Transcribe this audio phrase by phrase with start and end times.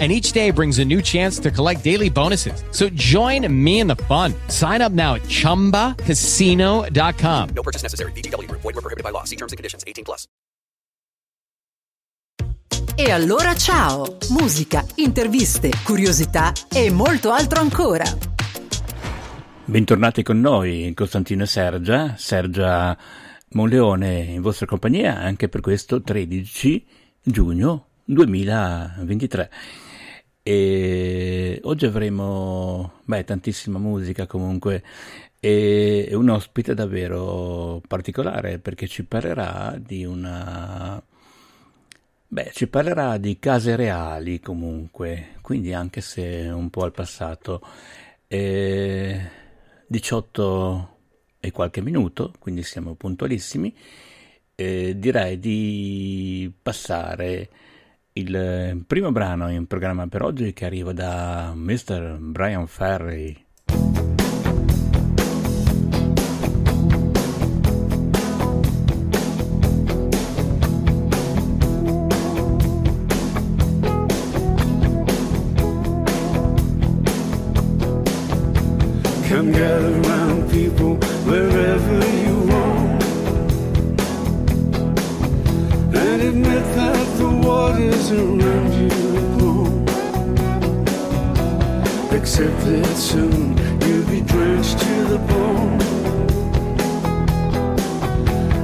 [0.00, 2.64] And each day brings a new chance to collect daily bonuses.
[2.72, 4.34] So join me in the fun.
[4.48, 7.48] Sign up now at chumbacasino.com.
[7.54, 8.10] No purchase necessary.
[8.12, 8.50] BGW.
[8.50, 9.22] Void were prohibited by law.
[9.22, 9.84] See terms and conditions.
[9.86, 10.26] 18 plus.
[12.96, 14.18] E allora ciao!
[14.30, 18.04] Musica, interviste, curiosità e molto altro ancora.
[19.64, 22.96] Bentornati con noi, Costantino e Sergia, Sergia
[23.54, 26.86] Monleone in vostra compagnia anche per questo 13
[27.22, 29.50] giugno 2023.
[30.42, 34.82] E oggi avremo beh, tantissima musica comunque
[35.40, 41.02] e un ospite davvero particolare perché ci parlerà di una
[42.28, 47.60] beh ci parlerà di case reali comunque quindi anche se un po' al passato
[48.26, 49.30] e
[49.86, 50.96] 18
[51.40, 53.74] e qualche minuto quindi siamo puntualissimi
[54.56, 57.50] direi di passare
[58.16, 62.18] il primo brano in programma per oggi che arriva da Mr.
[62.20, 63.42] Brian Ferry.
[79.28, 79.93] Come
[92.36, 95.80] Accept that soon you'll be drenched to the bone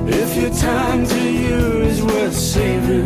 [0.09, 3.05] If your time to you is worth saving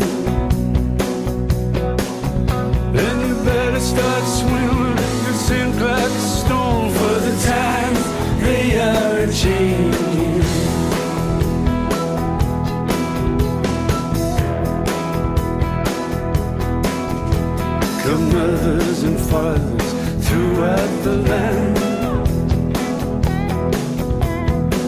[2.94, 4.96] Then you better start swimming.
[5.28, 8.02] And sink like a stone for the times
[8.40, 10.40] they are changing.
[18.02, 19.73] Come mothers and fathers
[20.54, 21.78] throughout the land.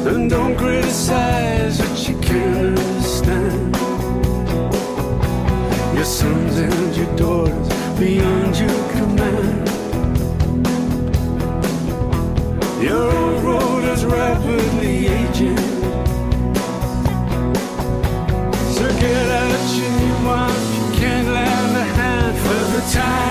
[0.06, 3.76] And don't criticize what you can't understand.
[5.94, 7.68] Your sons and your daughters
[7.98, 9.68] beyond your command.
[12.82, 15.58] Your old road is rapidly aging.
[18.76, 20.60] So get out your new one.
[20.76, 23.25] You can't lend a hand for the times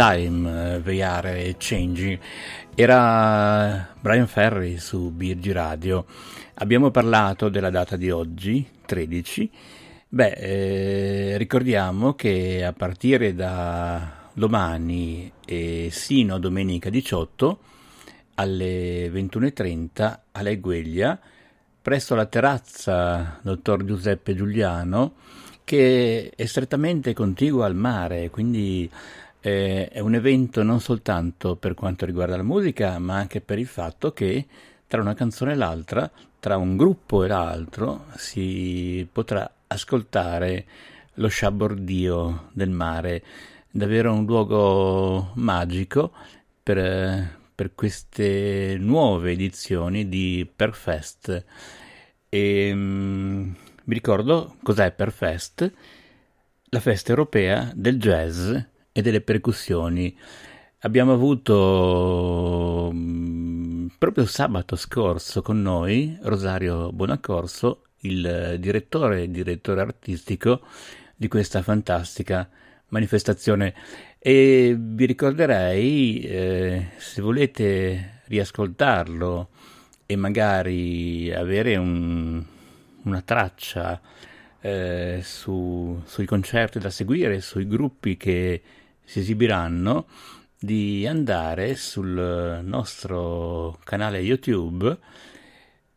[0.00, 2.18] Time, eh, They Are Changing.
[2.74, 6.06] Era Brian Ferry su Birgi Radio.
[6.54, 9.50] Abbiamo parlato della data di oggi, 13.
[10.08, 17.58] Beh, eh, ricordiamo che a partire da domani e sino a domenica 18
[18.36, 21.20] alle 21.30 a Legueglia
[21.82, 25.12] presso la terrazza dottor Giuseppe Giuliano
[25.62, 28.90] che è strettamente contigua al mare, quindi
[29.40, 33.66] eh, è un evento non soltanto per quanto riguarda la musica, ma anche per il
[33.66, 34.46] fatto che
[34.86, 40.66] tra una canzone e l'altra, tra un gruppo e l'altro, si potrà ascoltare
[41.14, 43.22] lo sciabordio del mare,
[43.70, 46.12] davvero un luogo magico
[46.62, 51.44] per, per queste nuove edizioni di Perfest.
[52.28, 53.54] E, um,
[53.84, 55.72] vi ricordo cos'è Perfest?
[56.70, 58.56] La festa europea del jazz
[58.92, 60.16] e delle percussioni.
[60.80, 70.62] Abbiamo avuto mm, proprio sabato scorso con noi Rosario Bonaccorso, il direttore e direttore artistico
[71.14, 72.48] di questa fantastica
[72.88, 73.74] manifestazione.
[74.18, 79.48] E vi ricorderei, eh, se volete riascoltarlo
[80.06, 82.42] e magari avere un,
[83.02, 84.00] una traccia
[84.60, 88.62] eh, su, sui concerti da seguire, sui gruppi che
[89.10, 90.06] si esibiranno,
[90.56, 94.96] di andare sul nostro canale YouTube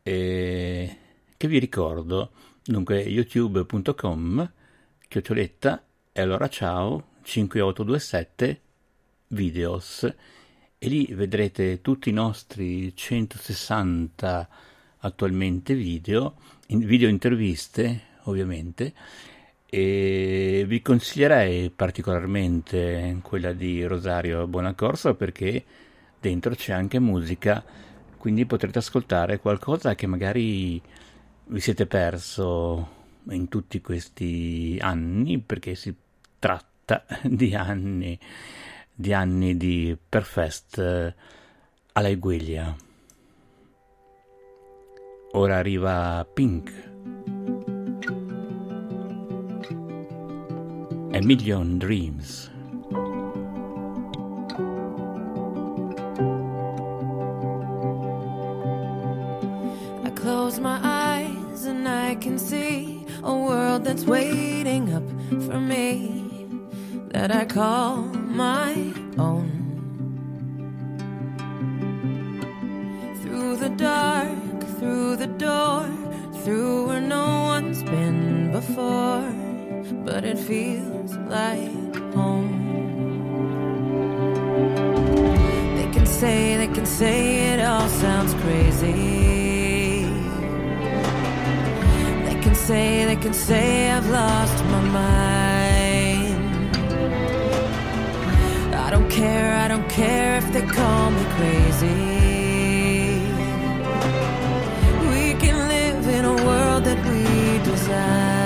[0.01, 0.97] eh,
[1.37, 2.31] che vi ricordo,
[2.63, 4.51] dunque youtube.com
[5.07, 8.61] chioccioletta e allora ciao 5827
[9.27, 10.11] videos.
[10.79, 14.49] E lì vedrete tutti i nostri 160
[14.97, 16.37] attualmente video,
[16.69, 18.91] in video interviste ovviamente
[19.73, 25.63] e vi consiglierei particolarmente quella di Rosario Bonaccorso perché
[26.19, 27.63] dentro c'è anche musica,
[28.19, 30.79] quindi potrete ascoltare qualcosa che magari
[31.45, 32.87] vi siete perso
[33.29, 35.91] in tutti questi anni perché si
[36.37, 38.19] tratta di anni
[38.93, 41.15] di anni di Perfest
[41.93, 42.75] alla Iguiglia.
[45.31, 47.32] Ora arriva Pink.
[51.15, 52.49] A Million Dreams.
[60.03, 65.07] I close my eyes and I can see a world that's waiting up
[65.45, 66.47] for me
[67.11, 68.73] that I call my
[69.19, 69.51] own.
[73.21, 75.87] Through the dark, through the door,
[76.43, 79.42] through where no one's been before,
[80.05, 82.51] but it feels like home.
[85.75, 90.05] They can say, they can say it all sounds crazy.
[92.27, 96.75] They can say, they can say I've lost my mind.
[98.85, 102.13] I don't care, I don't care if they call me crazy.
[105.13, 108.42] We can live in a world that we design.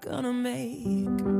[0.00, 1.37] Gonna make.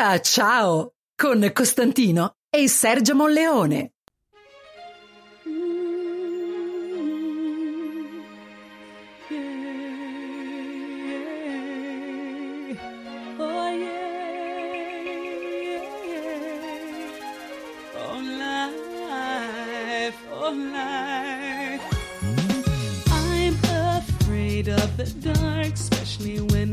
[0.00, 3.92] allora ciao con Costantino e Sergio Monleone.
[24.68, 26.38] of the dark, especially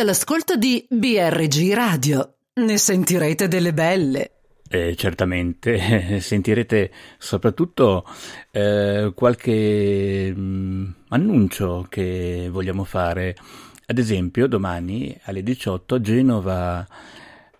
[0.00, 2.36] Siete all'ascolto di BRG Radio.
[2.54, 4.30] Ne sentirete delle belle.
[4.66, 8.06] Eh, certamente sentirete soprattutto
[8.50, 13.36] eh, qualche mm, annuncio che vogliamo fare.
[13.84, 16.86] Ad esempio, domani alle 18 a Genova,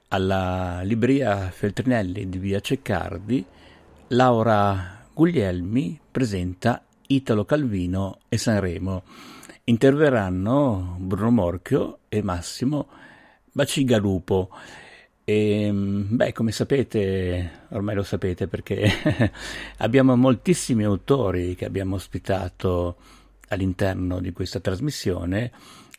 [0.08, 3.44] alla libreria Feltrinelli di via Ceccardi,
[4.08, 9.02] Laura Guglielmi presenta Italo Calvino e Sanremo.
[9.70, 12.88] Interverranno Bruno Morchio e Massimo
[13.52, 14.50] Bacigalupo.
[15.22, 18.90] E, beh, come sapete, ormai lo sapete perché
[19.78, 22.96] abbiamo moltissimi autori che abbiamo ospitato
[23.50, 25.52] all'interno di questa trasmissione.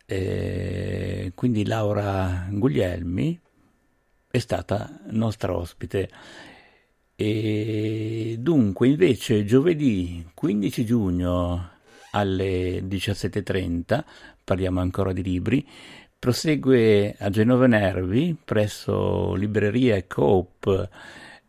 [0.06, 3.40] E quindi Laura Guglielmi
[4.30, 6.10] è stata nostra ospite.
[7.16, 11.71] E dunque, invece, giovedì 15 giugno
[12.12, 14.03] alle 17.30,
[14.44, 15.68] parliamo ancora di libri,
[16.18, 20.89] prosegue a Genova Nervi presso Libreria Coop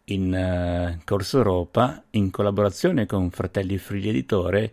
[0.04, 4.72] in eh, Corso Europa in collaborazione con Fratelli Frigli Editore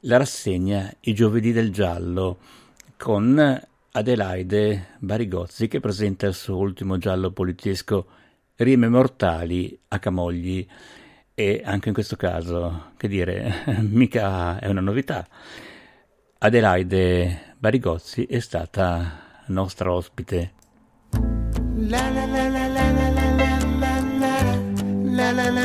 [0.00, 2.38] la rassegna I giovedì del giallo
[2.96, 8.06] con Adelaide Barigozzi che presenta il suo ultimo giallo poliziesco
[8.56, 10.64] Rime mortali a Camogli
[11.36, 15.26] e anche in questo caso, che dire, mica è una novità.
[16.38, 20.52] Adelaide Barigozzi è stata nostra ospite.
[21.74, 25.64] La la la la la la la la la la la la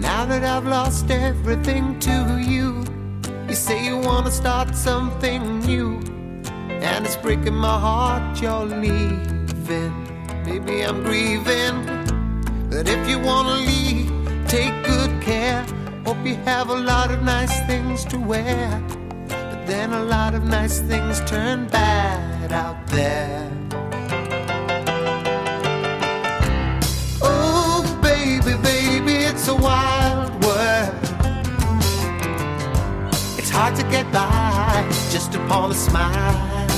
[0.00, 2.82] Now that I've lost everything to you,
[3.46, 6.19] you say you want to start something new.
[6.82, 9.92] And it's breaking my heart you're leaving.
[10.44, 11.84] Maybe I'm grieving,
[12.70, 14.10] but if you wanna leave,
[14.48, 15.64] take good care.
[16.04, 18.82] Hope you have a lot of nice things to wear,
[19.28, 23.50] but then a lot of nice things turn bad out there.
[27.22, 30.94] Oh, baby, baby, it's a wild world.
[33.38, 36.69] It's hard to get by just upon a smile.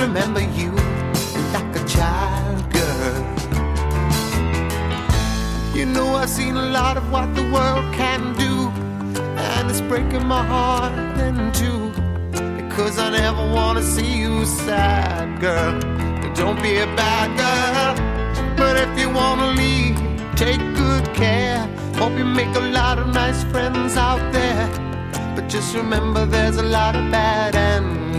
[0.00, 0.72] Remember you
[1.52, 3.20] like a child girl.
[5.76, 8.70] You know, I've seen a lot of what the world can do,
[9.20, 11.90] and it's breaking my heart in two.
[12.56, 15.78] Because I never want to see you sad, girl.
[16.34, 17.94] Don't be a bad girl.
[18.56, 19.96] But if you want to leave,
[20.34, 21.58] take good care.
[21.96, 24.66] Hope you make a lot of nice friends out there.
[25.34, 28.09] But just remember there's a lot of bad and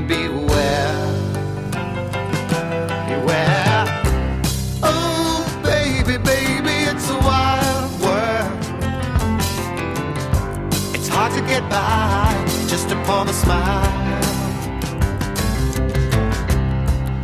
[13.12, 14.22] upon a smile.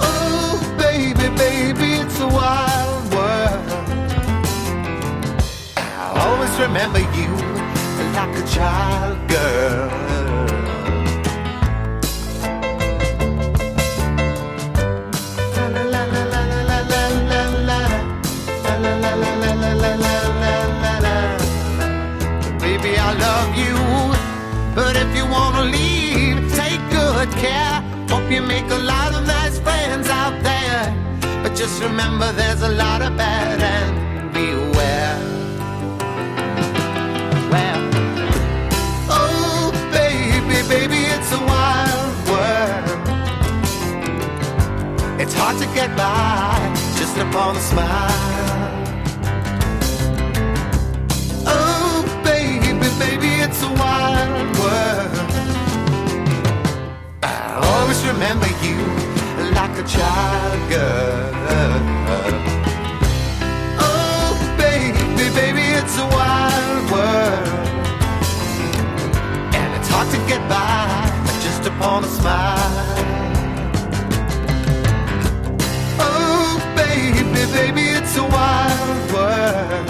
[0.02, 3.70] Oh, baby, baby, it's a wild world.
[5.78, 7.32] I'll always remember you
[8.18, 10.17] like a child girl.
[28.30, 30.94] You make a lot of nice friends out there,
[31.44, 35.18] but just remember there's a lot of bad and beware.
[37.52, 37.82] Well,
[39.10, 43.00] oh baby, baby, it's a wild world.
[45.22, 48.58] It's hard to get by just upon a smile.
[51.48, 55.37] Oh, baby, baby, it's a wild world.
[58.08, 58.78] Remember you
[59.54, 61.34] like a child girl.
[63.80, 67.48] Oh, baby, baby, it's a wild world.
[69.54, 71.12] And it's hard to get by
[71.44, 72.74] just upon a smile.
[76.00, 79.90] Oh, baby, baby, it's a wild world.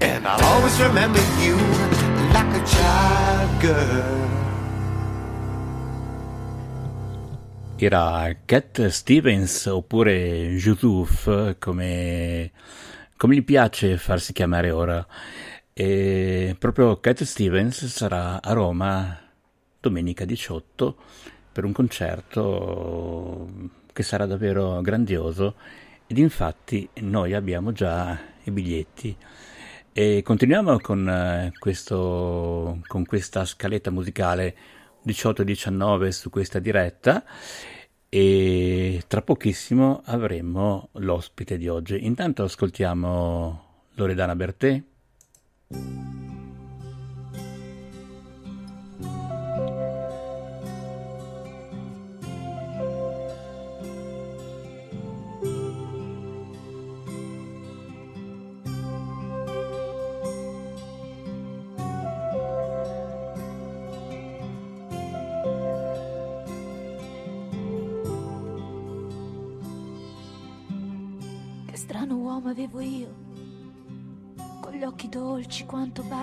[0.00, 1.56] And I'll always remember you
[2.32, 4.41] like a child girl.
[7.84, 12.52] Era Cat Stevens oppure Yusuf, come,
[13.16, 15.04] come gli piace farsi chiamare ora.
[15.72, 19.18] E proprio Cat Stevens sarà a Roma
[19.80, 20.96] domenica 18
[21.50, 23.48] per un concerto
[23.92, 25.56] che sarà davvero grandioso
[26.06, 29.16] ed infatti noi abbiamo già i biglietti.
[29.92, 34.54] E continuiamo con, eh, questo, con questa scaletta musicale
[35.06, 37.24] 18-19 su questa diretta
[38.08, 42.04] e tra pochissimo avremo l'ospite di oggi.
[42.04, 44.82] Intanto ascoltiamo Loredana Bertè.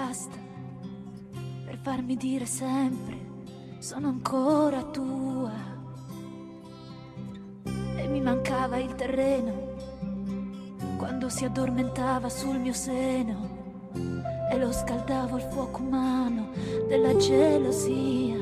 [0.10, 0.38] Basta,
[1.66, 3.16] per farmi dire sempre,
[3.78, 5.52] sono ancora tua.
[7.96, 9.76] E mi mancava il terreno,
[10.98, 13.92] quando si addormentava sul mio seno,
[14.52, 16.50] e lo scaldavo al fuoco umano
[16.88, 18.38] della gelosia.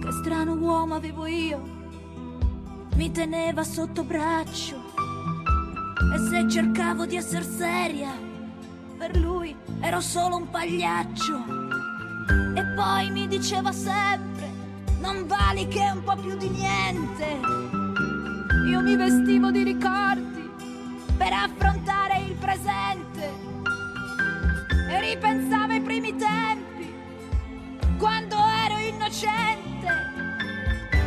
[0.00, 1.60] Che strano uomo avevo io,
[2.94, 4.76] mi teneva sotto braccio
[6.14, 8.27] e se cercavo di essere seria,
[9.08, 11.44] per lui ero solo un pagliaccio.
[12.54, 14.50] E poi mi diceva sempre,
[15.00, 17.40] non vali che un po' più di niente.
[18.68, 20.50] Io mi vestivo di ricordi
[21.16, 23.46] per affrontare il presente.
[24.90, 26.92] E ripensavo ai primi tempi,
[27.98, 29.88] quando ero innocente,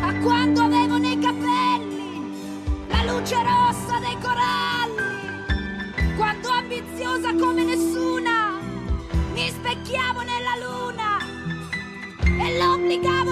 [0.01, 1.99] a quando avevo nei capelli
[2.89, 4.80] la luce rossa dei corali.
[12.57, 13.30] lovely government.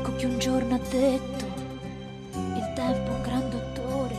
[0.00, 1.44] Pesco che un giorno ha detto.
[2.32, 4.16] Il tempo è un gran dottore,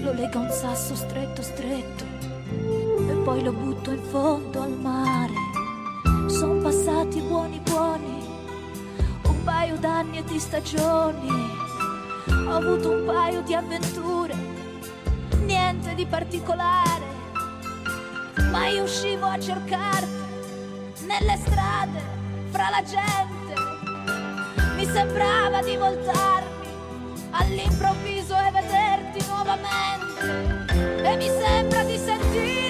[0.00, 2.04] lo lega un sasso stretto stretto.
[2.50, 5.34] E poi lo butto in fondo al mare.
[6.28, 8.26] Sono passati buoni buoni,
[9.24, 11.28] un paio d'anni e di stagioni,
[12.28, 14.34] ho avuto un paio di avventure,
[15.44, 17.04] niente di particolare,
[18.50, 20.16] ma io uscivo a cercarti.
[21.06, 22.00] Nelle strade,
[22.50, 23.27] fra la gente.
[24.78, 26.68] Mi sembrava di voltarmi
[27.30, 31.02] all'improvviso e vederti nuovamente.
[31.02, 32.67] E mi sembra di sentire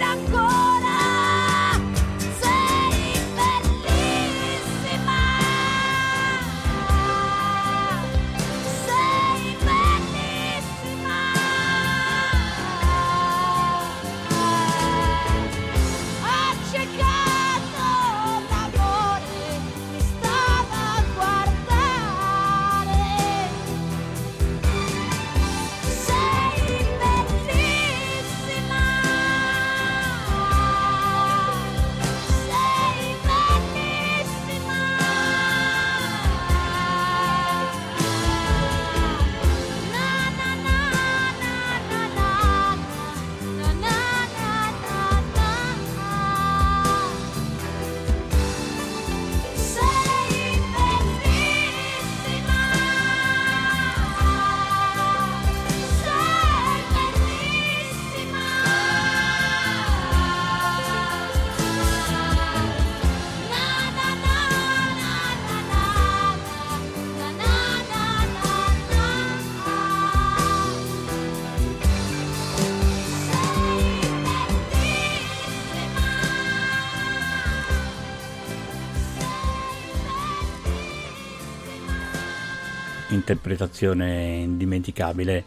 [83.39, 85.45] interpretazione indimenticabile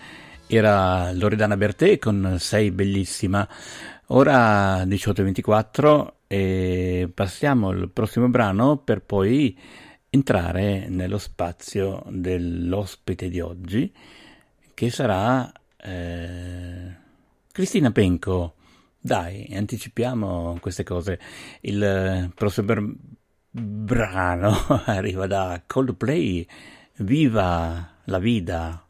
[0.48, 3.48] era Loredana Bertè con Sei bellissima.
[4.08, 9.58] Ora 18.24 e passiamo al prossimo brano per poi
[10.10, 13.94] entrare nello spazio dell'ospite di oggi
[14.74, 16.96] che sarà eh,
[17.52, 18.56] Cristina Penco.
[19.00, 21.20] Dai, anticipiamo queste cose.
[21.62, 22.96] Il prossimo br-
[23.50, 26.48] brano arriva da Coldplay.
[27.00, 28.84] Viva la vida!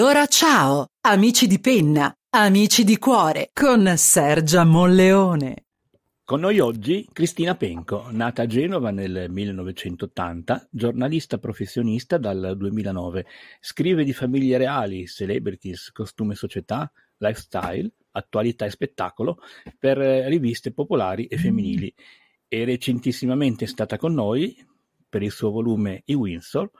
[0.00, 5.64] Allora ciao, amici di penna, amici di cuore, con Sergia Molleone.
[6.22, 13.26] Con noi oggi Cristina Penco, nata a Genova nel 1980, giornalista professionista dal 2009.
[13.58, 19.40] Scrive di famiglie reali, celebrities, costume società, lifestyle, attualità e spettacolo
[19.80, 21.92] per eh, riviste popolari e femminili.
[22.46, 24.64] E recentissimamente è stata con noi
[25.08, 26.70] per il suo volume I Windsor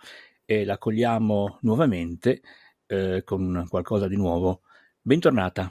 [0.45, 2.43] e la cogliamo nuovamente
[2.89, 4.63] eh, con qualcosa di nuovo.
[5.01, 5.71] Bentornata.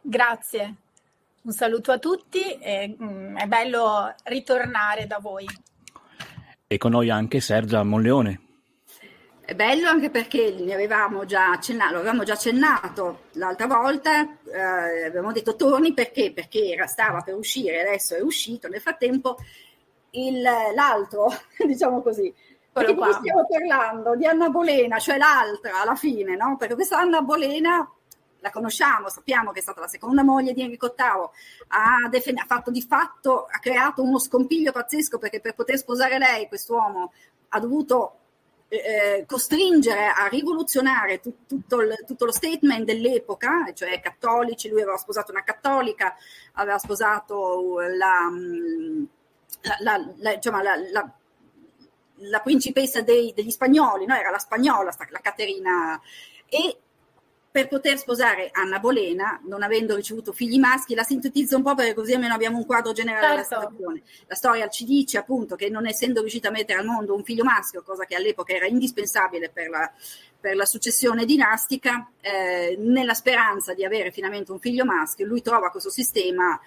[0.00, 0.74] Grazie,
[1.42, 5.46] un saluto a tutti, e, mm, è bello ritornare da voi.
[6.68, 8.40] E con noi anche Sergia Monleone.
[9.40, 15.04] È bello anche perché ne avevamo già accennato, lo avevamo già accennato l'altra volta, eh,
[15.04, 16.32] abbiamo detto torni perché?
[16.32, 19.36] Perché era, stava per uscire, adesso è uscito, nel frattempo
[20.10, 20.42] il-
[20.74, 21.28] l'altro,
[21.64, 22.34] diciamo così.
[22.80, 24.16] Perché di stiamo parlando?
[24.16, 26.56] Di Anna Bolena, cioè l'altra alla fine, no?
[26.56, 27.90] Perché questa Anna Bolena
[28.40, 31.28] la conosciamo, sappiamo che è stata la seconda moglie di Enrico VIII,
[31.68, 36.18] ha, defen- ha fatto di fatto, ha creato uno scompiglio pazzesco perché per poter sposare
[36.18, 37.12] lei, quest'uomo,
[37.48, 38.18] ha dovuto
[38.68, 44.96] eh, costringere a rivoluzionare tut- tutto, il- tutto lo statement dell'epoca, cioè cattolici, lui aveva
[44.98, 46.14] sposato una cattolica,
[46.54, 48.28] aveva sposato la,
[49.62, 50.62] la- la- la- insomma,
[52.16, 54.14] la- principessa dei- degli spagnoli, no?
[54.14, 56.00] era la spagnola, la Caterina,
[56.48, 56.78] e
[57.56, 61.94] per poter sposare Anna Bolena, non avendo ricevuto figli maschi, la sintetizzo un po' perché
[61.94, 63.60] così almeno abbiamo un quadro generale della Certo.
[63.70, 64.02] situazione.
[64.26, 67.44] La storia ci dice appunto che non essendo riuscita a mettere al mondo un figlio
[67.44, 69.90] maschio, cosa che all'epoca era indispensabile per la,
[70.38, 75.70] per la successione dinastica, eh, nella speranza di avere finalmente un figlio maschio, lui trova
[75.70, 76.60] questo sistema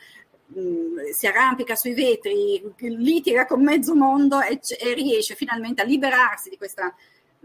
[0.54, 6.50] mh, si arrampica sui vetri, litiga con mezzo mondo e, e riesce finalmente a liberarsi
[6.50, 6.94] di questa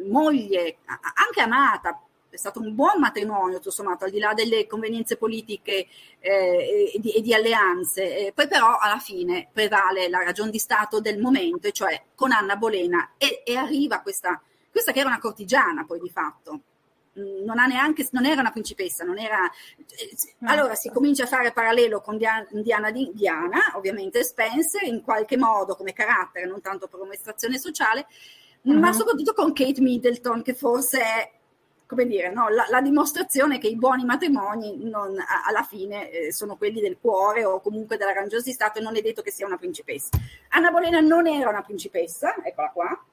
[0.07, 1.99] moglie, anche amata.
[2.29, 5.87] È stato un buon matrimonio, tutto sommato, al di là delle convenienze politiche
[6.19, 8.27] eh, e, di, e di alleanze.
[8.27, 12.33] Eh, poi, però, alla fine prevale la ragion di Stato del momento, e cioè con
[12.33, 16.74] Anna Bolena, e, e arriva questa, questa che era una cortigiana, poi di fatto Mm,
[17.15, 19.39] non, ha neanche, non era una principessa, non era...
[19.79, 25.03] eh, Allora si comincia a fare parallelo con Dia- Diana, di, Diana, ovviamente Spencer, in
[25.03, 28.07] qualche modo come carattere, non tanto per un'estrazione sociale,
[28.63, 28.93] ma Mhm.
[28.93, 31.33] soprattutto con Kate Middleton, che forse è,
[31.87, 36.33] come dire, no, la, la dimostrazione che i buoni matrimoni non- a- alla fine eh,
[36.33, 39.31] sono quelli del cuore o comunque della ragione di Stato e non è detto che
[39.31, 40.09] sia una principessa.
[40.49, 43.05] Anna Bolena non era una principessa, eccola qua,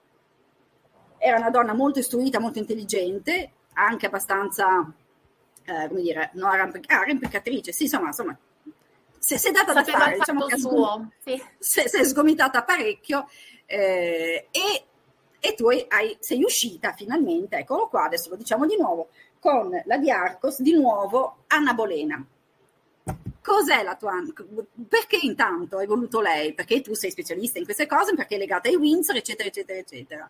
[1.17, 4.91] era una donna molto istruita, molto intelligente, anche abbastanza,
[5.65, 8.37] eh, come dire, no, arrampic- ah, arrampicatrice, sì, insomma, insomma,
[9.17, 11.41] si si è data da fare, diciamo che suo, sì.
[11.59, 13.29] si, si è sgomitata parecchio
[13.65, 14.85] eh, e
[15.43, 19.97] e tu hai, sei uscita finalmente, eccolo qua, adesso lo diciamo di nuovo, con la
[19.97, 22.23] di Arcos, di nuovo Anna Bolena.
[23.41, 24.21] Cos'è la tua...
[24.87, 26.53] Perché intanto hai voluto lei?
[26.53, 30.29] Perché tu sei specialista in queste cose, perché è legata ai Windsor, eccetera, eccetera, eccetera.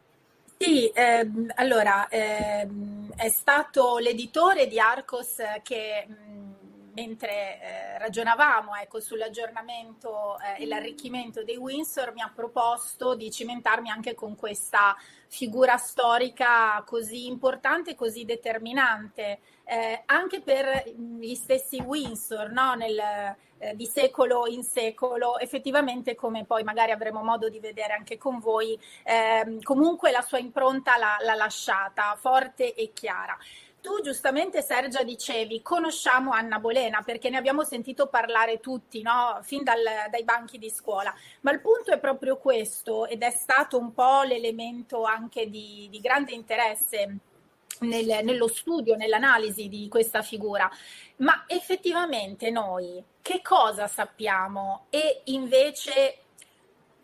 [0.61, 8.99] Sì, ehm, allora ehm, è stato l'editore di Arcos che mh, mentre eh, ragionavamo ecco,
[8.99, 14.95] sull'aggiornamento eh, e l'arricchimento dei Windsor mi ha proposto di cimentarmi anche con questa
[15.27, 22.75] figura storica così importante, così determinante, eh, anche per gli stessi Windsor, no?
[22.75, 23.01] Nel,
[23.61, 28.39] eh, di secolo in secolo, effettivamente come poi magari avremo modo di vedere anche con
[28.39, 33.37] voi, ehm, comunque la sua impronta l'ha, l'ha lasciata forte e chiara.
[33.79, 39.39] Tu giustamente Sergia dicevi, conosciamo Anna Bolena perché ne abbiamo sentito parlare tutti, no?
[39.41, 43.79] fin dal, dai banchi di scuola, ma il punto è proprio questo ed è stato
[43.79, 47.17] un po' l'elemento anche di, di grande interesse
[47.81, 50.69] nel, nello studio, nell'analisi di questa figura.
[51.17, 56.17] Ma effettivamente noi che cosa sappiamo e invece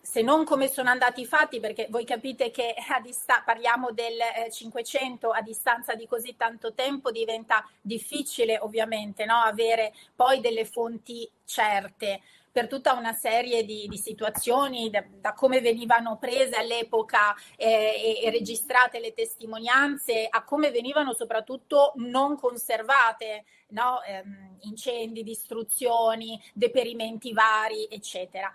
[0.01, 4.49] se non come sono andati i fatti, perché voi capite che dista- parliamo del eh,
[4.49, 9.35] 500 a distanza di così tanto tempo diventa difficile ovviamente no?
[9.35, 12.21] avere poi delle fonti certe
[12.57, 18.25] per tutta una serie di, di situazioni, da, da, come venivano prese all'epoca eh, e,
[18.25, 24.01] e, registrate le testimonianze, a come venivano soprattutto non conservate, no?
[24.01, 24.23] eh,
[24.61, 28.51] incendi, distruzioni, deperimenti vari, eccetera.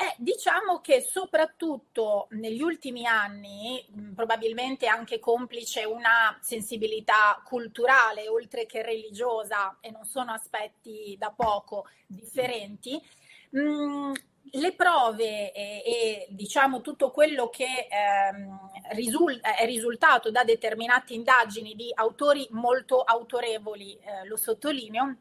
[0.00, 3.82] Eh, diciamo che soprattutto negli ultimi anni,
[4.14, 11.86] probabilmente anche complice una sensibilità culturale oltre che religiosa, e non sono aspetti da poco
[12.06, 13.02] differenti,
[13.50, 14.12] mh,
[14.52, 21.74] le prove e, e, diciamo tutto quello che ehm, risul- è risultato da determinate indagini
[21.74, 25.16] di autori molto autorevoli, eh, lo sottolineo,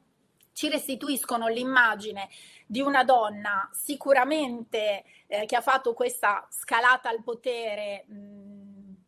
[0.53, 2.29] ci restituiscono l'immagine
[2.65, 8.56] di una donna sicuramente eh, che ha fatto questa scalata al potere mh,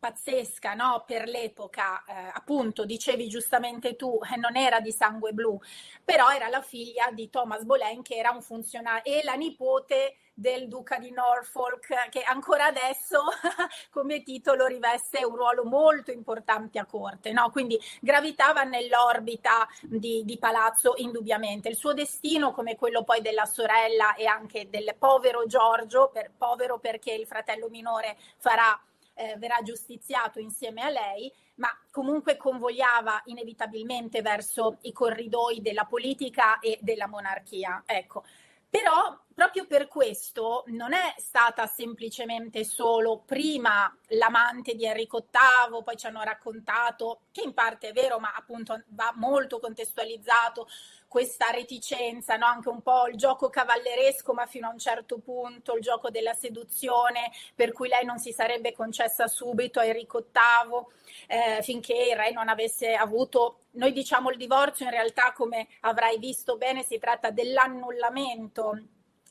[0.00, 1.04] pazzesca no?
[1.06, 5.60] per l'epoca, eh, appunto dicevi giustamente tu, eh, non era di sangue blu,
[6.04, 10.68] però era la figlia di Thomas Boleyn che era un funzionario e la nipote del
[10.68, 13.24] duca di Norfolk che ancora adesso
[13.92, 17.50] come titolo riveste un ruolo molto importante a corte, no?
[17.50, 21.68] quindi gravitava nell'orbita di, di palazzo indubbiamente.
[21.68, 26.78] Il suo destino come quello poi della sorella e anche del povero Giorgio, per, povero
[26.78, 28.80] perché il fratello minore farà
[29.20, 36.58] eh, verrà giustiziato insieme a lei, ma comunque convogliava inevitabilmente verso i corridoi della politica
[36.58, 37.82] e della monarchia.
[37.84, 38.24] Ecco.
[38.70, 45.96] Però proprio per questo non è stata semplicemente solo prima l'amante di Enrico VIII, poi
[45.96, 50.68] ci hanno raccontato, che in parte è vero, ma appunto va molto contestualizzato,
[51.10, 52.46] questa reticenza, no?
[52.46, 56.34] anche un po' il gioco cavalleresco, ma fino a un certo punto, il gioco della
[56.34, 60.86] seduzione, per cui lei non si sarebbe concessa subito a Enrico VIII
[61.26, 66.16] eh, finché il re non avesse avuto, noi diciamo il divorzio, in realtà come avrai
[66.20, 68.78] visto bene si tratta dell'annullamento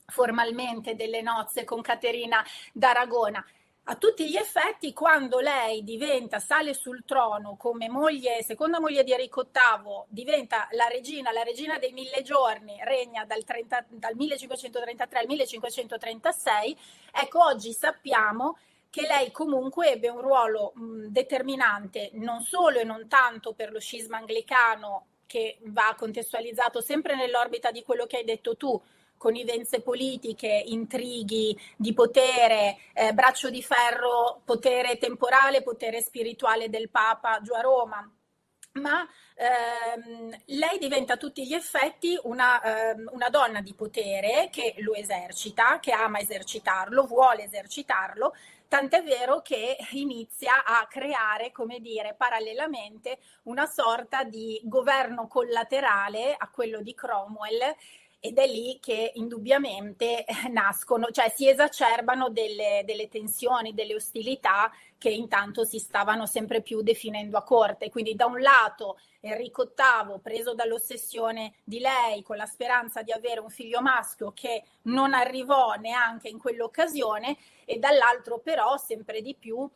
[0.06, 3.42] formalmente delle nozze con Caterina d'Aragona.
[3.92, 9.14] A tutti gli effetti, quando lei diventa, sale sul trono come moglie, seconda moglie di
[9.14, 15.20] Enrico VIII, diventa la regina, la regina dei mille giorni, regna dal, 30, dal 1533
[15.20, 16.78] al 1536,
[17.12, 18.60] ecco oggi sappiamo
[18.92, 23.80] che lei comunque ebbe un ruolo mh, determinante non solo e non tanto per lo
[23.80, 28.80] scisma anglicano che va contestualizzato sempre nell'orbita di quello che hai detto tu,
[29.20, 37.42] connivenze politiche, intrighi di potere, eh, braccio di ferro, potere temporale, potere spirituale del Papa
[37.42, 38.12] giù a Roma.
[38.72, 39.06] Ma
[39.36, 42.62] ehm, lei diventa a tutti gli effetti una,
[42.92, 48.34] ehm, una donna di potere che lo esercita, che ama esercitarlo, vuole esercitarlo,
[48.68, 56.48] tant'è vero che inizia a creare, come dire, parallelamente una sorta di governo collaterale a
[56.50, 57.76] quello di Cromwell
[58.22, 65.10] ed è lì che indubbiamente nascono, cioè si esacerbano delle, delle, tensioni, delle ostilità che
[65.10, 67.90] intanto si stavano sempre più definendo a corte.
[67.90, 73.40] Quindi da un lato Enrico VIII, preso dall'ossessione di lei, con la speranza di avere
[73.40, 79.70] un figlio maschio che non arrivò neanche in quell'occasione, e dall'altro però sempre di più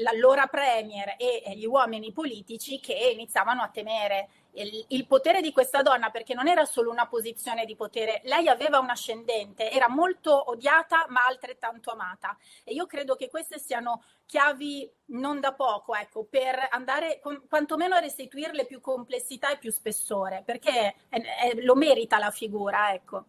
[0.00, 4.28] l'allora premier e gli uomini politici che iniziavano a temere
[4.62, 8.48] il, il, potere di questa donna perché non era solo una posizione di potere, lei
[8.48, 14.02] aveva un ascendente, era molto odiata ma altrettanto amata e io credo che queste siano
[14.28, 19.72] chiavi non da poco, ecco, per andare con- quantomeno a restituirle più complessità e più
[19.72, 23.24] spessore, perché è- è- lo merita la figura, ecco.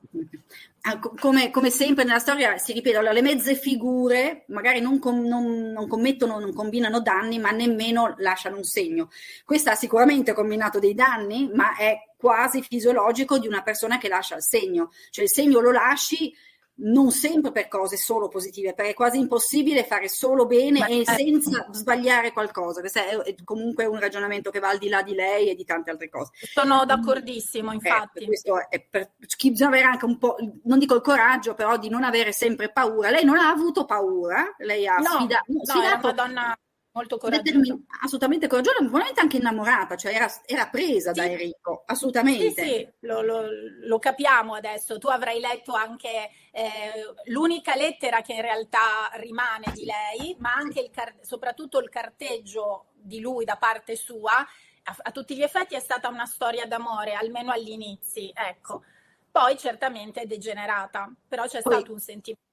[0.81, 5.25] Ah, co- Come, come sempre nella storia si ripete, le mezze figure magari non, com-
[5.25, 9.09] non- non commettono, non combinano danni, ma nemmeno lasciano un segno.
[9.45, 11.18] Questa ha sicuramente combinato dei danni,
[11.53, 14.91] ma è quasi fisiologico di una persona che lascia il segno.
[15.09, 16.33] Cioè il segno lo lasci
[16.81, 20.99] non sempre per cose solo positive, perché è quasi impossibile fare solo bene Ma- e
[20.99, 21.05] eh.
[21.05, 22.79] senza sbagliare qualcosa.
[22.79, 25.65] Questo è, è comunque un ragionamento che va al di là di lei e di
[25.65, 26.31] tante altre cose.
[26.53, 28.25] Sono d'accordissimo, Eh, infatti.
[28.25, 31.89] questo è per chi bisogna avere anche un po', non dico il coraggio, però di
[31.89, 33.09] non avere sempre paura.
[33.09, 36.59] Lei non ha avuto paura, lei ha No, sfida- no, sfidato era una donna
[36.91, 37.77] molto coraggiosa.
[38.03, 41.29] assolutamente coraggiosa, probabilmente anche innamorata, cioè era, era presa da Sì.
[41.29, 42.63] Enrico, Sì, assolutamente.
[42.63, 43.47] sì, lo, lo-
[43.81, 44.97] lo capiamo adesso.
[44.97, 50.79] Tu avrai letto anche eh, l'unica lettera che in realtà rimane di lei, ma anche
[50.81, 54.37] il car- soprattutto il carteggio di lui da parte sua.
[54.83, 58.83] A, a tutti gli effetti è stata una storia d'amore, almeno agli inizi, ecco.
[59.31, 62.47] Poi certamente è degenerata, però c'è Poi- stato un sentimento.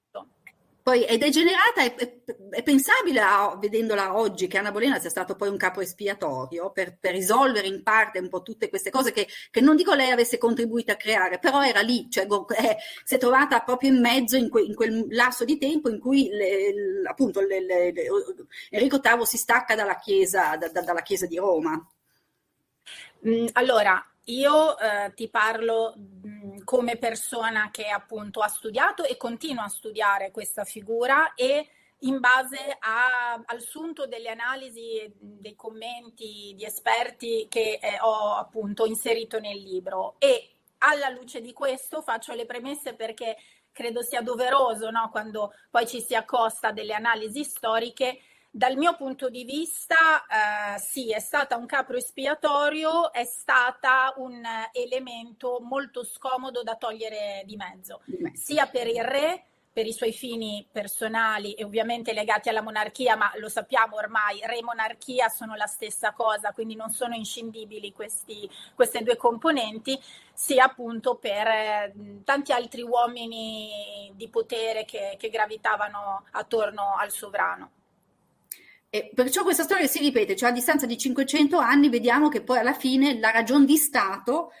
[0.87, 5.35] Poi è degenerata, è, è- è pensabile, a- vedendola oggi, che Anna Bolena sia stato
[5.35, 9.27] poi un capo espiatorio per, per risolvere in parte un po' tutte queste cose che,
[9.51, 13.17] che non dico lei avesse contribuito a creare, però era lì, cioè eh, si è
[13.17, 17.41] trovata proprio in mezzo in, que- in quel lasso di tempo in cui le- appunto
[17.41, 18.07] le- le- le-
[18.69, 21.85] Enrico VIII si stacca dalla chiesa, da- da- dalla chiesa di Roma.
[23.27, 29.63] Mm, Allora, io eh, ti parlo mm, come persona che appunto ha studiato e continua
[29.63, 31.69] a studiare questa figura e
[32.01, 38.35] in base a- al sunto delle analisi e dei commenti di esperti che eh, ho
[38.35, 40.15] appunto inserito nel libro.
[40.19, 43.37] E alla luce di questo faccio le premesse perché
[43.71, 48.19] credo sia doveroso, no, quando poi ci si accosta delle analisi storiche
[48.57, 49.95] dal mio punto di vista,
[50.75, 57.43] eh, sì, è stata un capro espiatorio, è stata un elemento molto scomodo da togliere
[57.45, 58.41] di mezzo, Di mezzo.
[58.41, 63.31] sia per il re, per i suoi fini personali e ovviamente legati alla monarchia, ma
[63.35, 68.49] lo sappiamo ormai, re e monarchia sono la stessa cosa, quindi non sono inscindibili questi,
[68.73, 70.01] queste due componenti,
[70.33, 71.93] sia appunto per eh,
[72.23, 77.73] tanti altri uomini di potere che, che gravitavano attorno al sovrano.
[78.89, 82.59] E perciò questa storia si ripete, cioè a distanza di 500 anni vediamo che poi
[82.59, 84.51] alla fine la ragion di Stato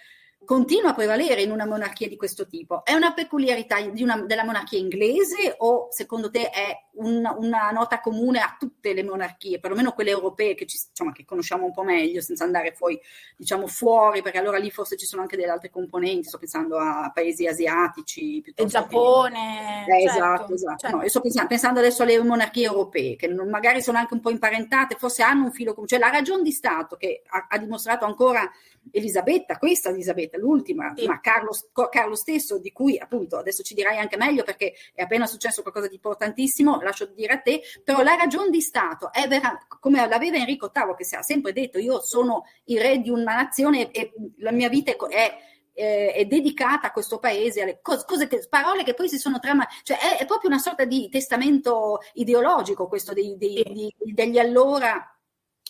[0.45, 2.85] continua a prevalere in una monarchia di questo tipo.
[2.85, 7.99] È una peculiarità di una- della monarchia inglese o secondo te è un- una nota
[7.99, 11.83] comune a tutte le monarchie, perlomeno quelle europee che, ci- insomma, che conosciamo un po'
[11.83, 12.97] meglio, senza andare poi
[13.35, 17.11] diciamo fuori, perché allora lì forse ci sono anche delle altre componenti, sto pensando a
[17.13, 20.77] paesi asiatici Il piuttosto che- Giappone, eh, certo, esatto, esatto.
[20.77, 20.95] certo.
[20.97, 24.21] No, io sto pensando, pensando adesso alle monarchie europee, che non- magari sono anche un
[24.21, 25.87] po' imparentate, forse hanno un filo comune.
[25.89, 28.49] Cioè la ragione di Stato che ha, ha dimostrato ancora
[28.89, 31.05] Elisabetta, questa Elisabetta, l'ultima, Sì.
[31.05, 31.51] ma Carlo,
[31.89, 35.87] Carlo stesso, di cui appunto adesso ci dirai anche meglio perché è appena successo qualcosa
[35.87, 40.35] di importantissimo, lascio dire a te, però la ragione di Stato è vera, come l'aveva
[40.37, 44.11] Enrico VIII, che si ha sempre detto, io sono il re di una nazione e
[44.39, 45.37] la mia vita è è,
[45.79, 49.37] eh, è dedicata a questo paese, alle cose, cose che, parole che poi si sono
[49.39, 53.73] tramate, cioè è, è proprio una sorta di testamento ideologico questo dei- dei- Sì.
[53.73, 55.11] di- degli allora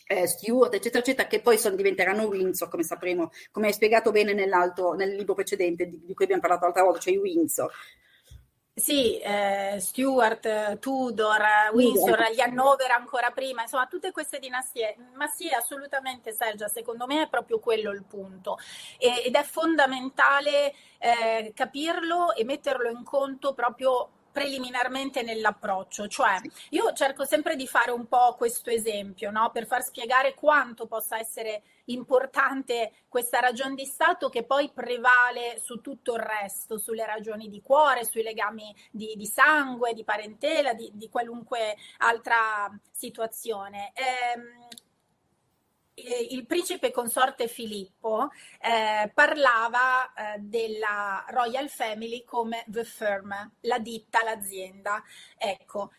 [0.08, 4.34] eh, Stuart, eccetera, eccetera, che poi sono- diventeranno Windsor, come sapremo, come hai spiegato bene
[4.34, 7.72] nell'altro, nel libro precedente di, di cui abbiamo parlato l'altra volta, cioè i Windsor.
[8.74, 11.42] Sì, eh, Stuart, eh, Tudor,
[11.74, 14.96] Windsor, gli Hannover ancora prima, insomma, tutte queste dinastie.
[15.16, 18.60] Ma sì, assolutamente, Sergia, secondo me è proprio quello il punto.
[19.00, 26.94] E- ed è fondamentale eh, capirlo e metterlo in conto proprio preliminarmente nell'approccio, cioè io
[26.94, 29.50] cerco sempre di fare un po' questo esempio, no?
[29.50, 35.82] Per far spiegare quanto possa essere importante questa ragione di Stato che poi prevale su
[35.82, 40.92] tutto il resto, sulle ragioni di cuore, sui legami di, di sangue, di parentela, di,
[40.94, 43.92] di qualunque altra situazione.
[43.96, 44.87] Ehm, eh,
[46.30, 48.30] il principe consorte Filippo
[48.62, 55.04] eh, parlava eh, della Royal Family come the firm, la ditta, l'azienda.
[55.38, 55.92] Ecco,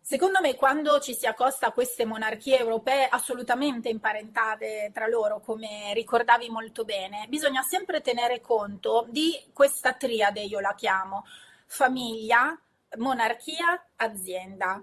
[0.00, 5.92] secondo me quando ci si accosta a queste monarchie europee assolutamente imparentate tra loro, come
[5.92, 11.24] ricordavi molto bene, bisogna sempre tenere conto di questa triade, io la chiamo,
[11.66, 12.58] famiglia,
[12.96, 14.80] monarchia, azienda,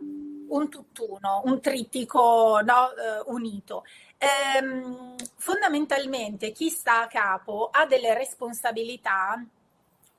[0.50, 3.84] un tutt'uno, un trittico no, eh, unito.
[4.18, 9.44] Ehm, fondamentalmente chi sta a capo ha delle responsabilità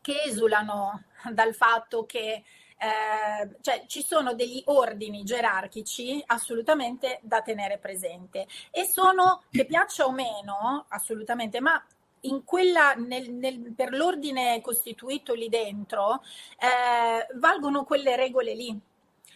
[0.01, 2.43] che esulano dal fatto che
[2.83, 10.07] eh, cioè ci sono degli ordini gerarchici assolutamente da tenere presente e sono, che piaccia
[10.07, 11.83] o meno, assolutamente, ma
[12.45, 16.23] quella, nel, nel, per l'ordine costituito lì dentro,
[16.59, 18.81] eh, valgono quelle regole lì.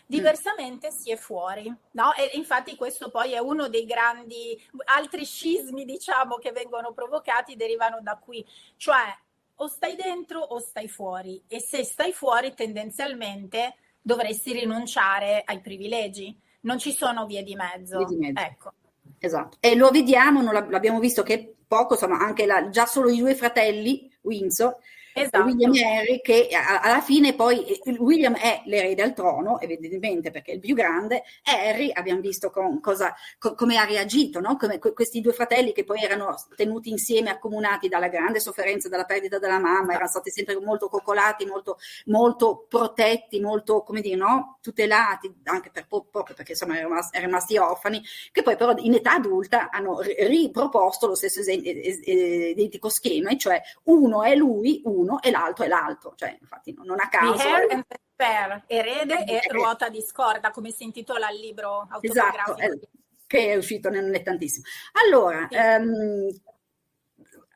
[0.07, 2.13] Diversamente si è fuori, no?
[2.15, 7.99] E infatti questo poi è uno dei grandi, altri scismi, diciamo, che vengono provocati derivano
[8.03, 8.45] da qui.
[8.77, 9.17] Cioè,
[9.57, 11.43] o stai dentro o stai fuori.
[11.49, 16.37] E se stai fuori, tendenzialmente dovresti rinunciare ai privilegi.
[16.61, 17.99] Non ci sono vie di mezzo.
[17.99, 18.41] Vie di mezzo.
[18.41, 18.73] Ecco.
[19.19, 19.57] Esatto.
[19.61, 24.11] E lo vediamo, l'abbiamo visto che poco, insomma, anche la- già solo i due fratelli,
[24.23, 24.77] Windsor,
[25.17, 25.45] Esatto.
[25.45, 30.51] William e Harry, che alla fine poi eh, William è l'erede al trono, evidentemente perché
[30.51, 34.57] è il più grande, e Harry abbiamo visto con cosa, co- come ha reagito, no?
[34.57, 39.05] come que- questi due fratelli che poi erano tenuti insieme, accomunati dalla grande sofferenza dalla
[39.05, 44.59] perdita della mamma, erano stati sempre molto coccolati, molto, molto protetti, molto, come dire, no?
[44.61, 48.03] tutelati, anche per, po- proprio perché insomma erano rimasti, rimasti orfani,
[48.33, 53.61] che poi però in età adulta hanno ri- riproposto lo stesso identico schema, e cioè
[53.85, 57.39] uno è lui, uno, e l'altro è l'altro, cioè infatti non, a caso.
[57.39, 59.49] Spare, erede e Eh.
[59.51, 62.59] ruota di scorda, come si intitola il libro Esatto, autobiografico.
[62.59, 62.89] eh,
[63.27, 64.65] che è uscito nel non è tantissimo.
[65.05, 66.29] Allora, ehm,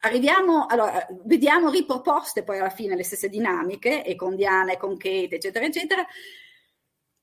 [0.00, 4.96] arriviamo, allora, vediamo riproposte poi alla fine le stesse dinamiche, e con Diana e con
[4.96, 6.04] Kate, eccetera, eccetera.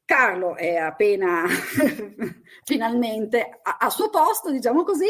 [0.05, 1.45] Carlo è appena
[2.63, 5.07] finalmente a- al suo posto, diciamo così.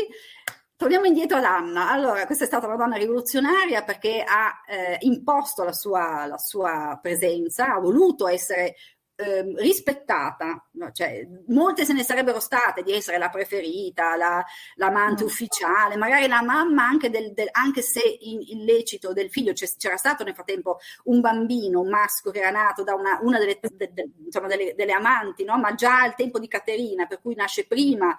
[0.77, 1.89] Torniamo indietro ad Anna.
[1.89, 6.99] Allora, questa è stata una donna rivoluzionaria perché ha eh, imposto la sua, la sua
[7.01, 8.75] presenza, ha voluto essere
[9.15, 10.91] ehm, rispettata, no?
[10.91, 14.43] cioè, molte se ne sarebbero state di essere la preferita, la,
[14.75, 19.77] l'amante ufficiale, magari la mamma anche, del, del- anche se in- illecito del figlio, C'è-
[19.77, 23.59] c'era stato nel frattempo un bambino, un maschio che era nato da una, una delle,
[23.61, 25.57] de- de- insomma, delle, delle amanti, no?
[25.57, 28.13] ma già al tempo di Caterina, per cui nasce prima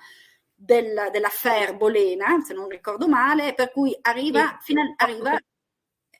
[0.57, 5.39] del, dell'affair Bolena, se non ricordo male, per cui arriva, fino a- arriva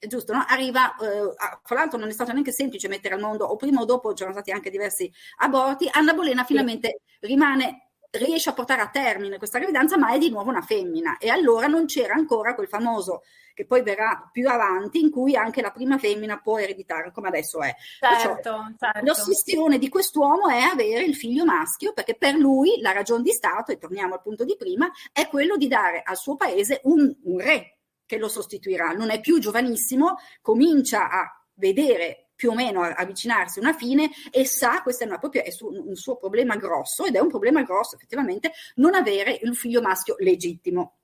[0.07, 0.45] giusto, no?
[0.47, 3.81] Arriva, eh, a- fra l'altro non è stato neanche semplice mettere al mondo, o prima
[3.81, 7.86] o dopo c'erano stati anche diversi aborti, Anna Bolena finalmente rimane,
[8.19, 11.19] riesce a portare a termine questa gravidanza, ma è di nuovo una femmina.
[11.19, 13.23] E allora non c'era ancora quel famoso,
[13.55, 17.61] che poi verrà più avanti, in cui anche la prima femmina può ereditare, come adesso
[17.63, 17.75] è.
[17.99, 19.05] Perciò Certo, certo.
[19.05, 23.73] L'ossessione di quest'uomo è avere il figlio maschio, perché per lui la ragione di Stato,
[23.73, 27.39] e torniamo al punto di prima, è quello di dare al suo paese un, un
[27.39, 28.91] re che lo sostituirà.
[28.93, 34.45] Non è più giovanissimo, comincia a vedere più o meno a- avvicinarsi una fine e
[34.45, 37.63] sa, questo è, una propria- è su- un suo problema grosso ed è un problema
[37.63, 40.99] grosso effettivamente non avere il figlio maschio legittimo.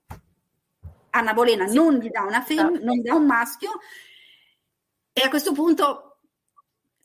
[1.09, 3.71] Anna Bolena non gli dà una femmina, non gli dà un maschio
[5.11, 6.12] e a questo punto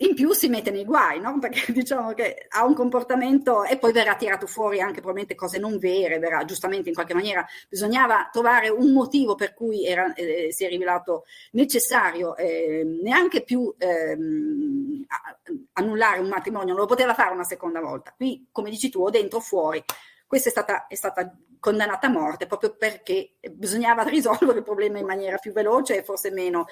[0.00, 1.38] in più si mette nei guai, no?
[1.38, 5.78] Perché diciamo che ha un comportamento e poi verrà tirato fuori anche probabilmente cose non
[5.78, 10.64] vere, verrà giustamente in qualche maniera bisognava trovare un motivo per cui era, eh, si
[10.64, 15.38] è rivelato necessario eh, neanche più a-
[15.72, 18.12] annullare un matrimonio, non lo poteva fare una seconda volta.
[18.16, 19.82] Qui, come dici tu, o dentro o fuori.
[20.28, 25.06] Questa è stata, è stata condannata a morte proprio perché bisognava risolvere il problema in
[25.06, 26.66] maniera più veloce e forse meno,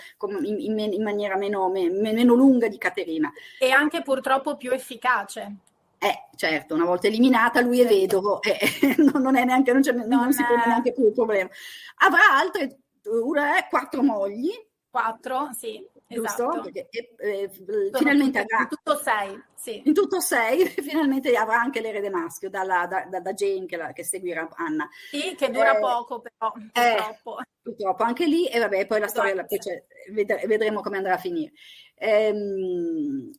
[0.45, 3.33] in, in- in maniera meno, me- meno lunga di Caterina.
[3.59, 5.57] E anche purtroppo più efficace.
[5.99, 8.59] Eh, certo, una volta eliminata lui è vedovo, e
[8.99, 11.49] non, non è neanche, non, c'è- non si pone neanche più il problema.
[11.97, 14.51] Avrà altre una, eh, quattro mogli,
[14.91, 16.49] Quattro, sì, giusto?
[16.51, 16.61] esatto.
[16.63, 19.83] Perché, eh, eh, Sono finalmente avrà in tutto sei, sì.
[19.85, 23.93] in tutto sei, finalmente avrà anche l'erede maschio dalla- da, da- da Jane che, la-
[23.93, 24.89] che seguirà Anna.
[25.11, 27.37] Sì, che dura Eh, poco però, eh, purtroppo.
[27.63, 29.85] purtroppo anche lì, e vabbè, poi la storia la- poi Esatto.
[30.13, 31.53] ved- vedremo come andrà a finire.
[31.95, 33.31] Ehm,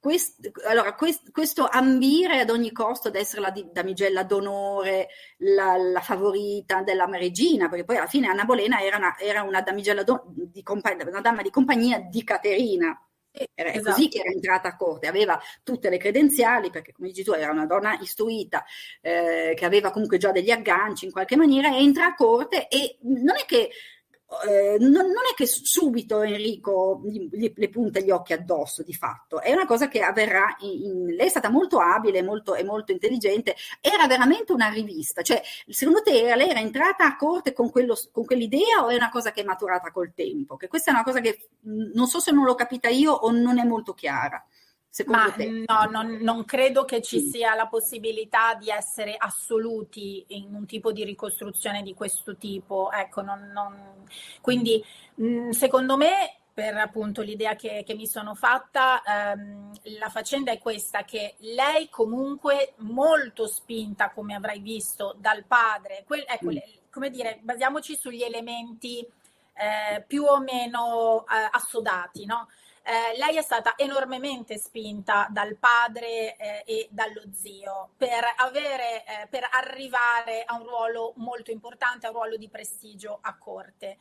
[0.00, 6.00] quest- allora, quest- questo ambire ad ogni costo ad essere la damigella d'onore, la, la
[6.00, 10.24] favorita della regina, perché poi alla fine Anna Bolena era una, era una damigella do-
[10.26, 12.98] di compagnia, una dama di compagnia di Caterina.
[13.54, 13.94] Era è esatto.
[13.94, 17.52] così che era entrata a corte, aveva tutte le credenziali, perché come dici tu era
[17.52, 18.64] una donna istruita,
[19.00, 23.36] eh, che aveva comunque già degli agganci in qualche maniera, entra a corte e non
[23.36, 23.70] è che,
[24.48, 28.94] eh, non, non è che subito Enrico gli, gli- le punta gli occhi addosso di
[28.94, 32.92] fatto, è una cosa che avverrà, in, in- lei è stata molto abile molto, molto
[32.92, 37.70] intelligente, era veramente una rivista, cioè secondo te era- lei era entrata a corte con,
[37.70, 40.56] quello, con quell'idea o è una cosa che è maturata col tempo?
[40.56, 43.58] Che questa è una cosa che non so se non l'ho capita io o non
[43.58, 44.42] è molto chiara.
[44.92, 45.64] Secondo Ma te?
[45.66, 50.90] no, non, non credo che ci sia la possibilità di essere assoluti in un tipo
[50.90, 52.90] di ricostruzione di questo tipo.
[52.90, 54.04] Ecco, non- non-
[54.40, 54.84] Quindi
[55.14, 59.00] mh, secondo me per appunto l'idea che, che mi sono fatta.
[59.06, 66.02] Ehm, la faccenda è questa, che lei comunque molto spinta, come avrai visto, dal padre,
[66.04, 66.56] quel, ecco, Mm.
[66.90, 69.06] come dire, basiamoci sugli elementi
[69.54, 72.48] eh, più o meno eh, assodati, no?
[72.90, 79.28] Eh, lei è stata enormemente spinta dal padre eh, e dallo zio per, avere, eh,
[79.28, 83.98] per arrivare a un ruolo molto importante, a un ruolo di prestigio a corte.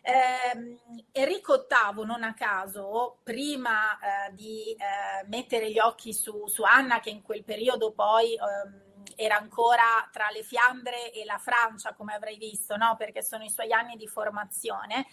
[0.00, 0.76] Ehm,
[1.12, 6.98] Enrico VIII, non a caso, prima eh, di eh, mettere gli occhi su, su Anna,
[6.98, 12.14] che in quel periodo poi ehm, era ancora tra le Fiandre e la Francia, come
[12.14, 12.96] avrei visto, no?
[12.96, 15.06] perché sono i suoi anni di formazione,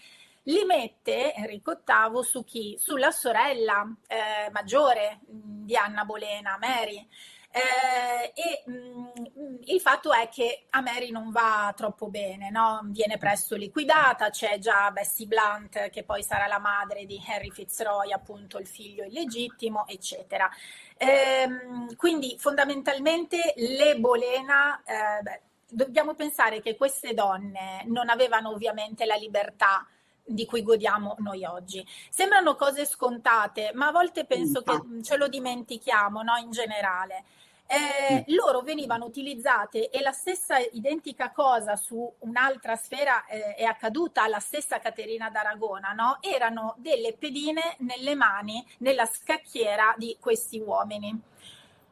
[0.49, 2.75] li mette Enrico VIII su chi?
[2.79, 7.07] Sulla sorella eh, maggiore mh, di Anna Bolena, Mary.
[7.51, 12.81] Eh, e mh, il fatto è che a Mary non va troppo bene, no?
[12.85, 18.11] viene presto liquidata, c'è già Bessie Blunt che poi sarà la madre di Henry Fitzroy,
[18.11, 20.49] appunto il figlio illegittimo, eccetera.
[20.97, 29.05] Ehm, quindi fondamentalmente le Bolena, eh, beh, dobbiamo pensare che queste donne non avevano ovviamente
[29.05, 29.87] la libertà
[30.29, 31.85] di cui godiamo noi oggi.
[32.09, 36.35] Sembrano cose scontate, ma a volte penso che ce lo dimentichiamo, no?
[36.37, 37.23] In generale.
[37.71, 44.23] Eh, loro venivano utilizzate e la stessa identica cosa su un'altra sfera eh, è accaduta
[44.23, 46.17] alla stessa Caterina d'Aragona, no?
[46.21, 51.21] Erano delle pedine nelle mani, nella scacchiera di questi uomini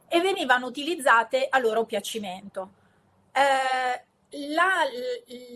[0.08, 2.70] e venivano utilizzate a loro piacimento.
[3.30, 4.82] Eh, la,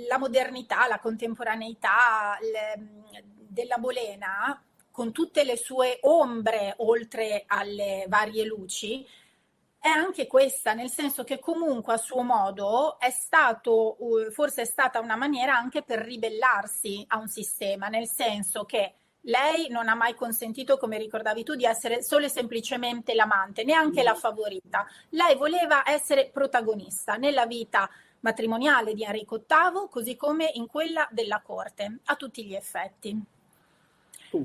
[0.09, 8.45] la modernità, la contemporaneità le- della Bolena, con tutte le sue ombre oltre alle varie
[8.45, 9.07] luci,
[9.79, 13.97] è anche questa, nel senso che comunque a suo modo è stato,
[14.31, 19.69] forse è stata una maniera anche per ribellarsi a un sistema, nel senso che lei
[19.71, 24.15] non ha mai consentito, come ricordavi tu, di essere solo e semplicemente l'amante, neanche la
[24.15, 24.87] favorita.
[25.11, 27.91] Lei voleva essere protagonista nella vita
[28.23, 33.23] matrimoniale di Enrico VIII, così come in quella della corte, a tutti gli effetti.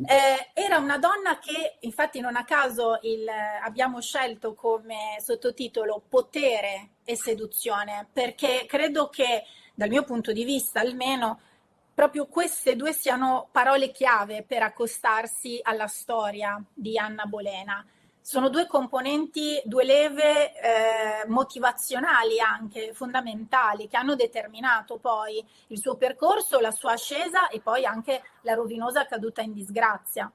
[0.06, 3.28] Eh, era una donna che, infatti, non a caso il-
[3.64, 10.82] abbiamo scelto come sottotitolo Potere e seduzione, perché credo che, dal mio punto di vista
[10.82, 11.40] almeno,
[11.94, 17.86] proprio queste due siano parole chiave per accostarsi alla storia di Anna Bolena.
[18.28, 25.96] Sono due componenti, due leve eh, motivazionali anche fondamentali che hanno determinato poi il suo
[25.96, 30.30] percorso, la sua ascesa e poi anche la rovinosa caduta in disgrazia.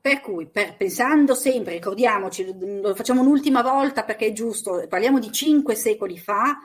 [0.00, 5.32] Per cui, per- pensando sempre, ricordiamoci, lo facciamo un'ultima volta perché è giusto, parliamo di
[5.32, 6.56] cinque secoli fa,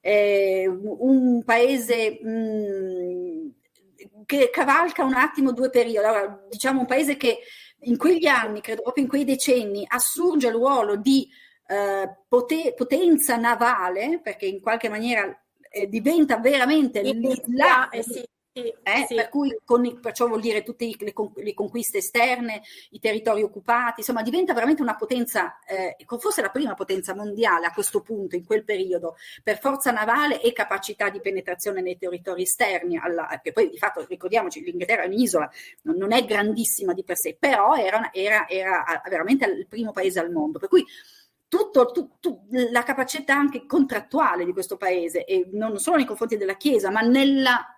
[0.00, 3.52] eh, un paese mh,
[4.26, 5.96] che cavalca un attimo due periodi.
[5.96, 7.40] Allora, diciamo un paese che
[7.82, 11.28] in quegli anni, credo proprio in quei decenni, assurge il ruolo di
[11.66, 15.22] eh, pote- potenza navale, perché in qualche maniera
[15.70, 18.24] eh, diventa veramente la, Eh sì,
[18.68, 19.14] eh, sì.
[19.14, 24.22] per cui con- perciò vuol dire tutte le, le conquiste esterne, i territori occupati, insomma
[24.22, 28.64] diventa veramente una potenza, eh, forse la prima potenza mondiale a questo punto, in quel
[28.64, 33.78] periodo, per forza navale e capacità di penetrazione nei territori esterni, alla- che poi di
[33.78, 35.50] fatto ricordiamoci l'Inghilterra è un'isola,
[35.82, 40.20] non, non è grandissima di per sé, però era, era- era veramente il primo paese
[40.20, 40.84] al mondo, per cui
[41.48, 46.36] tutto, tu- tu- la capacità anche contrattuale di questo paese, e non solo nei confronti
[46.36, 47.74] della Chiesa, ma nella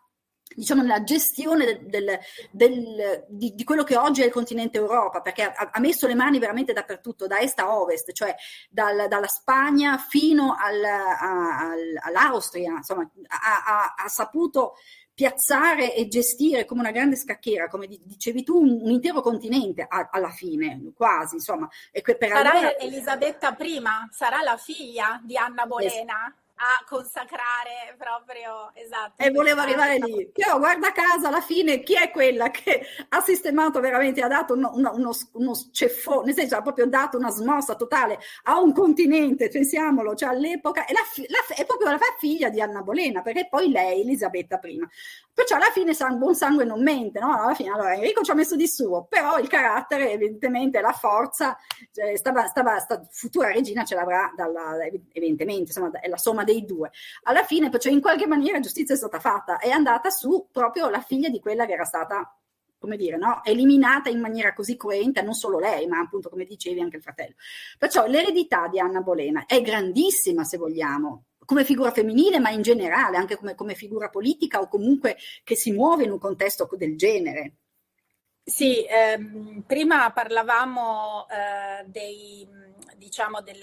[0.54, 2.18] diciamo nella gestione del- del-
[2.50, 6.14] del- di, di quello che oggi è il continente Europa, perché ha, ha messo le
[6.14, 8.34] mani veramente dappertutto, da est a ovest, cioè
[8.70, 14.74] dal- dalla Spagna fino al- al- all'Austria, insomma, ha, ha- ha saputo
[15.14, 19.84] piazzare e gestire come una grande scacchiera, come di- dicevi tu, un, un intero continente
[19.86, 21.68] a- alla fine, quasi, insomma.
[22.34, 29.20] Sarà allora- Elisabetta I, sarà la figlia di Anna Bolena a consacrare proprio, esatto.
[29.22, 30.30] E volevo questa- arrivare lì.
[30.32, 34.70] Però guarda caso, alla fine, chi è quella che ha sistemato veramente, ha dato uno,
[34.74, 34.92] uno,
[35.32, 40.28] uno, ceffone, nel senso ha proprio dato una smossa totale a un continente, pensiamolo, cioè
[40.30, 44.60] all'epoca, è, la la- è proprio la figlia di Anna Bolena, perché poi lei, Elisabetta
[44.62, 44.78] I.
[45.34, 47.32] Perciò alla fine san- buon sangue non mente, no?
[47.32, 51.56] Alla fine, allora Enrico ci ha messo di suo, però il carattere, evidentemente, la forza,
[51.90, 54.76] cioè, stava, stava, sta futura regina ce l'avrà dalla,
[55.12, 56.90] evidentemente, insomma, è la somma dei due.
[57.22, 61.00] Alla fine, perciò in qualche maniera giustizia è stata fatta, è andata su proprio la
[61.00, 62.36] figlia di quella che era stata
[62.82, 63.44] come dire, no?
[63.44, 67.34] eliminata in maniera così cruenta, non solo lei, ma appunto, come dicevi, anche il fratello.
[67.78, 73.16] Perciò l'eredità di Anna Bolena è grandissima, se vogliamo, come figura femminile, ma in generale,
[73.16, 77.58] anche come, come figura politica o comunque che si muove in un contesto del genere.
[78.44, 82.48] Sì, ehm, prima parlavamo eh, dei,
[83.02, 83.58] diciamo del-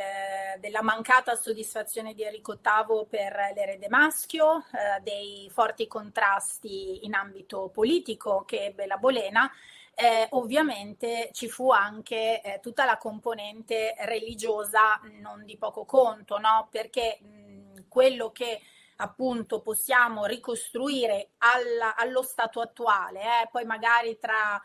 [0.60, 7.70] della mancata soddisfazione di Enrico VIII per l'erede maschio, eh, dei forti contrasti in ambito
[7.70, 9.50] politico che ebbe la Bolena.
[9.96, 16.68] Eh, ovviamente ci fu anche eh, tutta la componente religiosa non di poco conto, no?
[16.72, 18.62] Perché mh, quello che
[18.98, 24.62] appunto possiamo ricostruire alla- allo stato attuale, eh, poi magari tra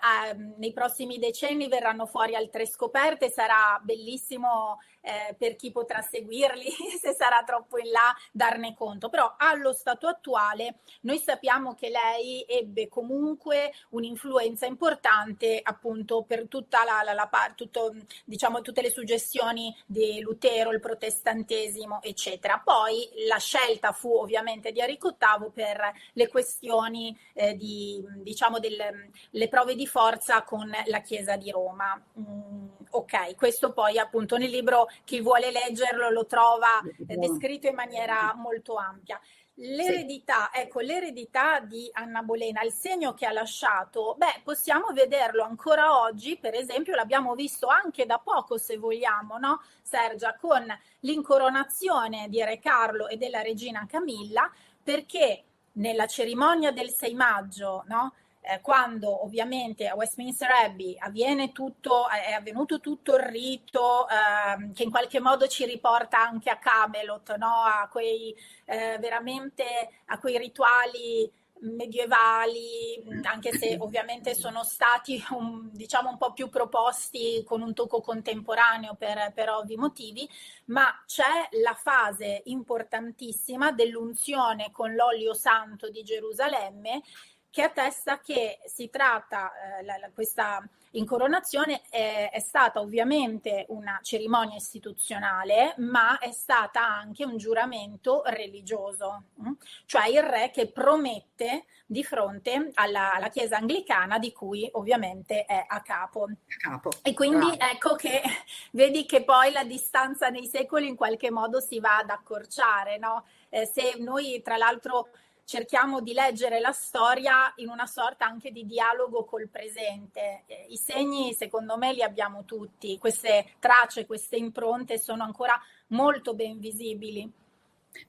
[0.00, 6.70] a- nei prossimi decenni verranno fuori altre scoperte, sarà bellissimo eh, per chi potrà seguirli,
[7.00, 9.08] se sarà troppo in là, darne conto.
[9.08, 16.84] Però allo stato attuale noi sappiamo che lei ebbe comunque un'influenza importante appunto per tutta
[16.84, 17.94] la, la, la tutto,
[18.24, 22.60] diciamo, tutte le suggestioni di Lutero, il protestantesimo, eccetera.
[22.62, 29.10] Poi la scelta fu ovviamente di Enrico VIII per le questioni eh, di, diciamo, delle
[29.30, 32.00] le prove di forza con la Chiesa di Roma.
[32.18, 37.74] Mm, ok, questo poi appunto nel libro chi vuole leggerlo lo trova eh, descritto in
[37.74, 39.20] maniera molto ampia.
[39.62, 46.00] L'eredità, ecco, l'eredità di Anna Bolena, il segno che ha lasciato, beh, possiamo vederlo ancora
[46.00, 49.60] oggi, per esempio, l'abbiamo visto anche da poco, se vogliamo, no?
[49.82, 50.66] Sergia, con
[51.00, 54.50] l'incoronazione di Re Carlo e della regina Camilla,
[54.82, 58.14] perché nella cerimonia del 6 maggio, no?
[58.42, 64.82] Eh, quando ovviamente a Westminster Abbey avviene tutto, è avvenuto tutto il rito ehm, che
[64.82, 67.62] in qualche modo ci riporta anche a Camelot, no?
[67.62, 68.34] a quei
[68.64, 69.64] eh, veramente
[70.06, 71.30] a quei rituali
[71.60, 77.74] medievali, mh, anche se ovviamente sono stati un, diciamo un po' più proposti con un
[77.74, 80.28] tocco contemporaneo per, per ovvi motivi,
[80.66, 87.02] ma c'è la fase importantissima dell'unzione con l'olio santo di Gerusalemme
[87.50, 93.98] che attesta che si tratta, eh, la, la, questa incoronazione è, è, stata ovviamente una
[94.02, 99.50] cerimonia istituzionale, ma è stata anche un giuramento religioso, mh?
[99.86, 105.64] cioè il re che promette di fronte alla, alla, Chiesa anglicana di cui ovviamente è
[105.66, 106.28] a capo.
[106.58, 106.90] capo.
[107.02, 107.72] E quindi Bravo.
[107.72, 108.22] ecco che
[108.72, 113.24] vedi che poi la distanza nei secoli in qualche modo si va ad accorciare, no?
[113.48, 115.08] Eh, se noi tra l'altro
[115.50, 120.44] cerchiamo di leggere la storia in una sorta anche di dialogo col presente.
[120.68, 126.60] I segni, secondo me, li abbiamo tutti, queste tracce, queste impronte sono ancora molto ben
[126.60, 127.28] visibili.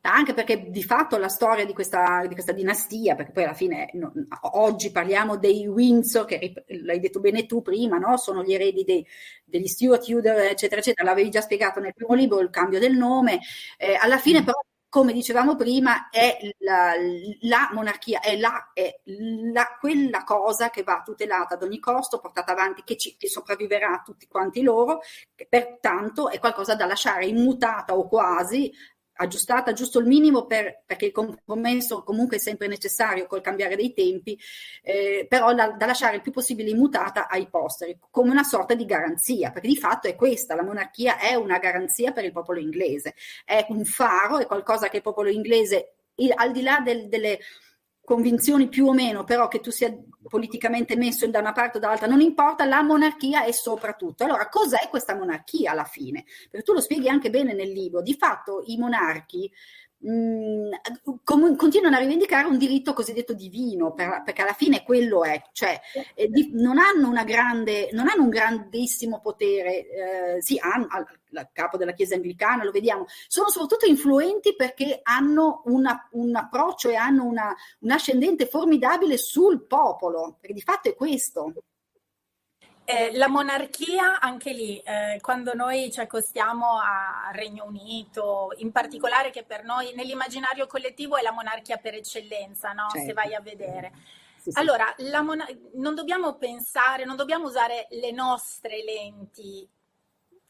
[0.01, 3.89] Anche perché di fatto la storia di questa, di questa dinastia, perché poi alla fine
[3.93, 4.13] no,
[4.51, 8.17] oggi parliamo dei Windsor, che l'hai detto bene tu prima, no?
[8.17, 9.03] sono gli eredi dei,
[9.43, 13.39] degli Stuart Tudor, eccetera, eccetera, l'avevi già spiegato nel primo libro, il cambio del nome,
[13.79, 14.59] eh, alla fine però
[14.91, 16.95] come dicevamo prima, è la,
[17.43, 22.51] la monarchia, è, la, è la, quella cosa che va tutelata ad ogni costo, portata
[22.51, 24.99] avanti, che, ci, che sopravviverà a tutti quanti loro,
[25.47, 28.69] pertanto è qualcosa da lasciare immutata o quasi
[29.15, 33.93] aggiustata giusto il minimo per, perché il compromesso comunque è sempre necessario col cambiare dei
[33.93, 34.37] tempi,
[34.81, 38.85] eh, però da, da, lasciare il più possibile immutata ai posteri, come una sorta di
[38.85, 43.15] garanzia, perché di fatto è questa, la monarchia è una garanzia per il popolo inglese,
[43.45, 45.93] è un faro, è qualcosa che il popolo inglese,
[46.35, 47.39] al di là del, delle
[48.11, 49.97] convinzioni più o meno, però che tu sia
[50.27, 54.25] politicamente messo da una parte o dall'altra, non importa, la monarchia è soprattutto.
[54.25, 56.25] Allora, cos'è questa monarchia alla fine?
[56.49, 58.01] Perché tu lo spieghi anche bene nel libro.
[58.01, 59.49] Di fatto i monarchi
[60.01, 60.69] mh,
[61.23, 65.79] com- continuano a rivendicare un diritto cosiddetto divino, per, perché alla fine quello è, cioè
[66.15, 71.49] eh, di, non hanno una grande, non hanno un grandissimo potere, eh, sì, hanno, al
[71.53, 76.95] capo della Chiesa anglicana, lo vediamo, sono soprattutto influenti perché hanno una, un approccio e
[76.95, 81.53] hanno una, un ascendente formidabile sul popolo, perché di fatto è questo.
[82.83, 89.29] Eh, la monarchia, anche lì, eh, quando noi ci accostiamo al Regno Unito, in particolare
[89.29, 92.87] che per noi nell'immaginario collettivo è la monarchia per eccellenza, no?
[92.89, 93.07] Certo.
[93.07, 93.91] se vai a vedere.
[94.37, 94.59] Sì, sì.
[94.59, 99.67] Allora, la mona- non dobbiamo pensare, non dobbiamo usare le nostre lenti,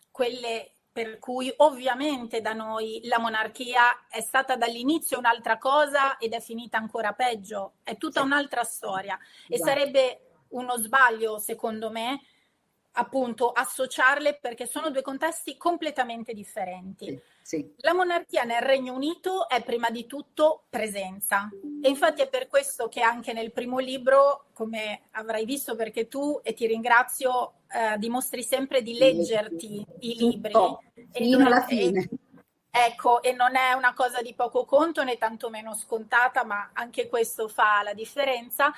[0.10, 6.42] quelle per cui ovviamente da noi la monarchia è stata dall'inizio un'altra cosa ed è
[6.42, 8.26] finita ancora peggio, è tutta Sì.
[8.26, 9.18] un'altra storia
[9.48, 9.70] e Esatto.
[9.70, 12.22] sarebbe uno sbaglio, secondo me,
[12.94, 17.06] appunto associarle perché sono due contesti completamente differenti.
[17.06, 17.74] Sì, sì.
[17.78, 21.50] La monarchia nel Regno Unito è prima di tutto presenza
[21.82, 26.40] e infatti è per questo che anche nel primo libro, come avrai visto perché tu,
[26.44, 30.52] e ti ringrazio, eh, dimostri sempre di leggerti i libri.
[30.52, 32.10] Tutto, e fino non- alla e- fine.
[32.74, 37.50] Ecco, e non è una cosa di poco conto né tantomeno scontata, ma anche questo
[37.50, 38.74] fa la differenza.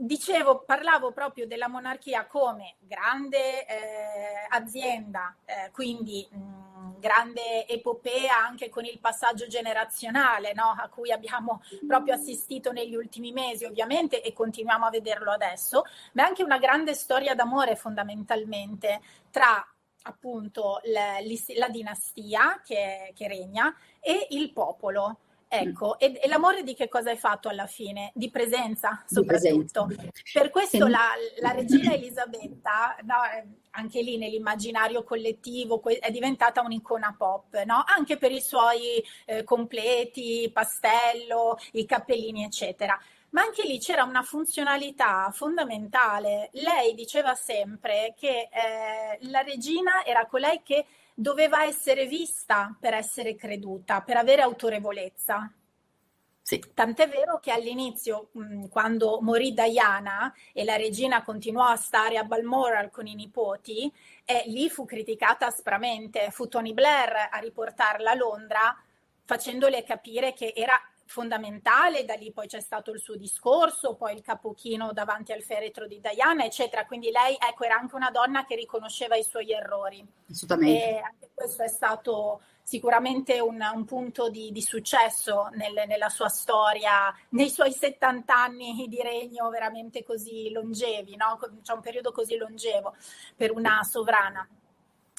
[0.00, 8.68] Dicevo, parlavo proprio della monarchia come grande eh, azienda, eh, quindi mh, grande epopea anche
[8.68, 10.76] con il passaggio generazionale no?
[10.78, 15.82] a cui abbiamo proprio assistito negli ultimi mesi ovviamente e continuiamo a vederlo adesso,
[16.12, 19.66] ma è anche una grande storia d'amore fondamentalmente tra
[20.02, 21.16] appunto la,
[21.56, 25.18] la dinastia che, che regna e il popolo.
[25.50, 28.12] Ecco, e, e, l'amore di che cosa hai fatto alla fine?
[28.14, 29.86] Di presenza, soprattutto.
[29.88, 30.40] Di presenza.
[30.40, 31.08] Per questo la,
[31.40, 33.16] la, regina Elisabetta, no,
[33.70, 37.82] anche lì nell'immaginario collettivo, è diventata un'icona pop, no?
[37.86, 43.00] anche per i suoi eh, completi, pastello, i cappellini, eccetera.
[43.30, 46.50] Ma anche lì c'era una funzionalità fondamentale.
[46.52, 50.84] Lei diceva sempre che eh, la regina era colei che
[51.20, 55.52] doveva essere vista per essere creduta, per avere autorevolezza.
[56.40, 56.62] Sì.
[56.72, 58.30] Tant'è vero che all'inizio,
[58.70, 63.92] quando morì Diana e la regina continuò a stare a Balmoral con i nipoti,
[64.24, 66.30] eh, lì fu criticata aspramente.
[66.30, 68.82] Fu Tony Blair a riportarla a Londra
[69.24, 74.20] facendole capire che era fondamentale, da lì poi c'è stato il suo discorso, poi il
[74.20, 76.84] capochino davanti al feretro di Diana, eccetera.
[76.84, 80.06] Quindi lei, ecco, era anche una donna che riconosceva i suoi errori.
[80.30, 80.84] Assolutamente.
[80.84, 86.28] E anche questo è stato sicuramente un, un punto di, di successo nel, nella sua
[86.28, 91.38] storia, nei suoi 70 anni di regno veramente così longevi, no?
[91.62, 92.94] C'è un periodo così longevo
[93.34, 94.46] per una sovrana.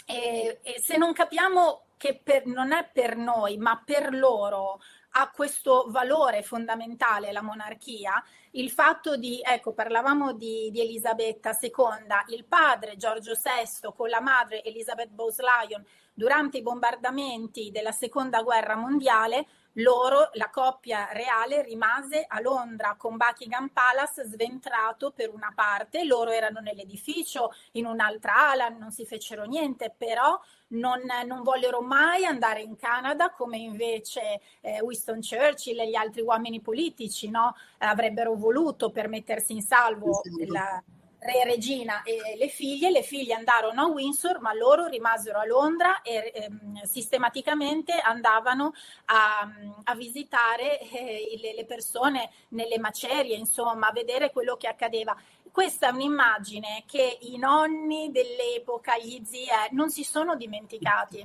[0.06, 4.80] E, e se non capiamo che per, non è per noi, ma per loro,
[5.12, 12.36] ha questo valore fondamentale la monarchia, il fatto di, ecco, parlavamo di, di Elisabetta II,
[12.36, 15.84] il padre Giorgio VI con la madre Elizabeth Bowes-Lyon
[16.14, 23.18] durante i bombardamenti della seconda guerra mondiale, loro, la coppia reale, rimase a Londra con
[23.18, 29.46] Buckingham Palace sventrato per una parte, loro erano nell'edificio, in un'altra ala, non si fecero
[29.46, 30.40] niente, però
[30.70, 36.22] non, non vollero mai andare in Canada come invece eh, Winston Churchill e gli altri
[36.22, 37.56] uomini politici no?
[37.80, 40.82] avrebbero voluto per mettersi in salvo la,
[41.20, 46.02] re regina e le figlie, le figlie andarono a Windsor, ma loro rimasero a Londra
[46.02, 48.74] e ehm, sistematicamente andavano
[49.06, 49.50] a,
[49.84, 55.16] a visitare eh, le, le, persone nelle macerie, insomma, a vedere quello che accadeva.
[55.52, 61.24] Questa è un'immagine che i nonni dell'epoca, gli zii, eh, non si sono dimenticati.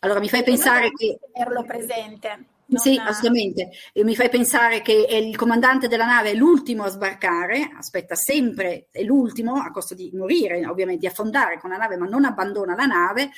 [0.00, 1.18] Allora mi fai pensare che...
[1.32, 2.49] Tenerlo presente.
[2.70, 2.78] Non...
[2.80, 3.70] Sì, assolutamente.
[3.92, 8.86] E mi fai pensare che il comandante della nave è l'ultimo a sbarcare, aspetta sempre,
[8.92, 12.74] è l'ultimo, a costo di morire, ovviamente, di affondare con la nave, ma non abbandona
[12.74, 13.30] la nave.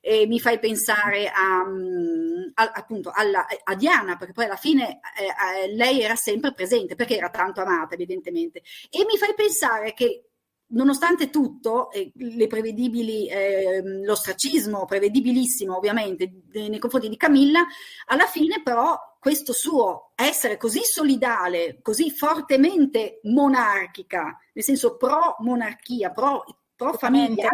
[0.00, 5.00] E mi fai pensare a, mm, a, appunto alla, a Diana, perché poi alla fine
[5.18, 8.62] eh, eh, lei era sempre presente, perché era tanto amata, evidentemente.
[8.88, 10.25] E mi fai pensare che
[10.68, 17.64] nonostante tutto, eh, le prevedibili, eh, l'ostracismo prevedibilissimo ovviamente nei confronti di Camilla,
[18.06, 26.10] alla fine però questo suo essere così solidale, così fortemente monarchica, nel senso pro monarchia,
[26.10, 26.44] pro,
[26.74, 27.50] pro famiglia,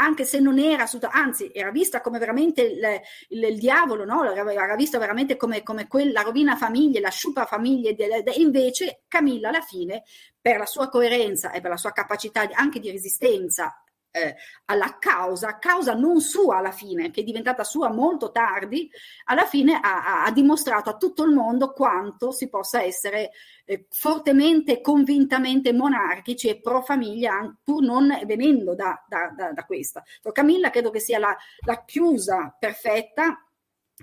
[0.00, 2.80] anche se non era anzi era vista come veramente il,
[3.28, 4.24] il, il diavolo, no?
[4.32, 9.60] era vista veramente come, come quella rovina famiglie, la sciupa famiglie, e invece Camilla alla
[9.60, 10.04] fine,
[10.40, 13.82] per la sua coerenza e per la sua capacità anche di resistenza
[14.12, 14.36] eh,
[14.66, 18.90] alla causa, causa non sua alla fine, che è diventata sua molto tardi,
[19.24, 23.30] alla fine ha, ha dimostrato a tutto il mondo quanto si possa essere
[23.64, 30.02] eh, fortemente, convintamente monarchici e pro famiglia, pur non venendo da, da, da, da questa.
[30.32, 31.36] Camilla credo che sia la,
[31.66, 33.44] la chiusa perfetta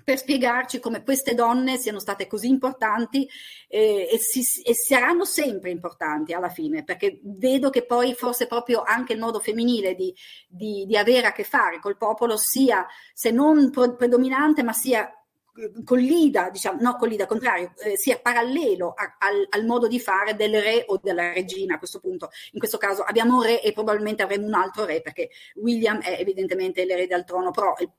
[0.04, 3.28] per spiegarci come queste donne siano state così importanti
[3.68, 8.82] eh, e, si, e, saranno sempre importanti alla fine, perché vedo che poi forse proprio
[8.82, 10.14] anche il modo femminile di,
[10.48, 15.82] di, di avere a che fare col popolo sia, se non predominante, ma sia eh,
[15.84, 20.60] collida, diciamo, no collida, contrario, eh, sia parallelo a, al, al, modo di fare del
[20.60, 22.30] re o della regina a questo punto.
[22.52, 26.16] In questo caso abbiamo un re e probabilmente avremo un altro re perché William è
[26.20, 27.90] evidentemente l'erede al trono, però il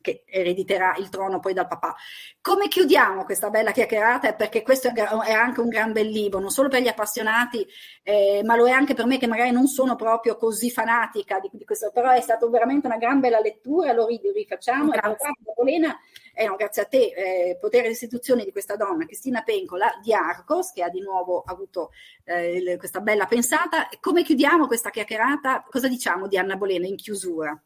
[0.00, 1.94] che erediterà il trono poi dal papà.
[2.40, 4.34] Come chiudiamo questa bella chiacchierata?
[4.34, 7.66] Perché questo è anche un gran bel libro, non solo per gli appassionati,
[8.02, 11.50] eh, ma lo è anche per me che magari non sono proprio così fanatica di,
[11.52, 14.90] di questo, però è stata veramente una gran bella lettura, lo rifacciamo.
[14.90, 15.28] Grazie.
[15.54, 15.98] Polena,
[16.32, 20.14] eh, no, grazie a te, eh, potere di istituzione di questa donna, Cristina Pencola di
[20.14, 21.90] Arcos, che ha di nuovo avuto
[22.24, 23.88] eh, questa bella pensata.
[24.00, 25.66] Come chiudiamo questa chiacchierata?
[25.68, 27.60] Cosa diciamo di Anna Bolena in chiusura?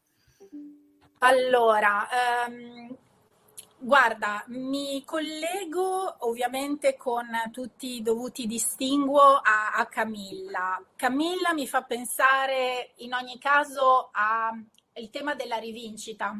[1.27, 2.07] Allora,
[2.47, 2.97] um,
[3.85, 10.83] Guarda, mi collego ovviamente con tutti i dovuti distinguo a, a Camilla.
[10.97, 16.35] Camilla mi fa pensare in ogni caso al tema della rivincita,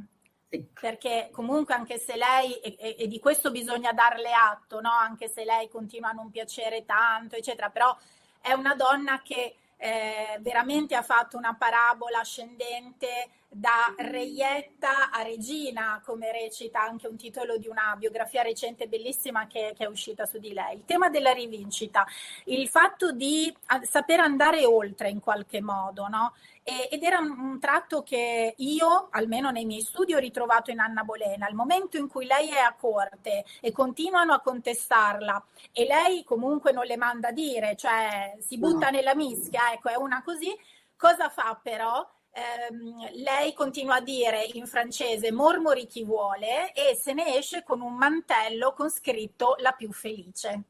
[0.80, 4.91] perché comunque anche se lei, e, e- di questo bisogna darle atto, no?
[4.91, 7.95] anche se lei continua a non piacere tanto, eccetera, però
[8.41, 16.02] è una donna che eh, veramente ha fatto una parabola ascendente da reietta a regina,
[16.05, 20.38] come recita anche un titolo di una biografia recente bellissima che, che è uscita su
[20.38, 20.76] di lei.
[20.76, 22.07] Il tema della rivincita,
[22.46, 26.34] il fatto di ah, saper andare oltre in qualche modo, no?
[26.62, 30.80] E- ed era un, un tratto che io, almeno nei miei studi, ho ritrovato in
[30.80, 31.48] Anna Bolena.
[31.48, 36.72] Il momento in cui lei è a corte e continuano a contestarla e lei comunque
[36.72, 38.90] non le manda a dire, cioè si butta No.
[38.90, 40.52] nella mischia, ecco, è una così.
[40.96, 42.09] Cosa fa però?
[42.37, 47.80] Ehm, lei continua a dire in francese mormori chi vuole e se ne esce con
[47.80, 50.62] un mantello con scritto la più felice.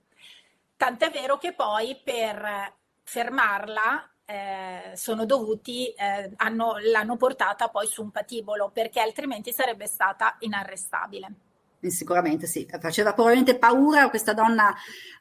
[0.77, 8.03] Tant'è vero che poi per fermarla eh, sono dovuti, eh, hanno- l'hanno portata poi su
[8.03, 11.35] un patibolo perché altrimenti sarebbe stata inarrestabile.
[11.85, 14.75] Eh, Sicuramente sì, faceva probabilmente paura questa donna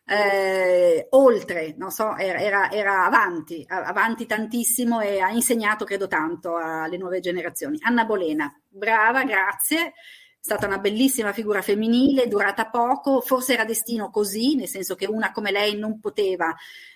[0.06, 6.98] eh, oltre, non so, era, era- avanti, avanti tantissimo e ha insegnato, credo, tanto alle
[6.98, 7.78] nuove generazioni.
[7.82, 9.94] Anna Bolena, brava, grazie, è
[10.40, 15.32] stata una bellissima figura femminile, durata poco, forse era destino così, nel senso che una
[15.32, 16.54] come lei non poteva.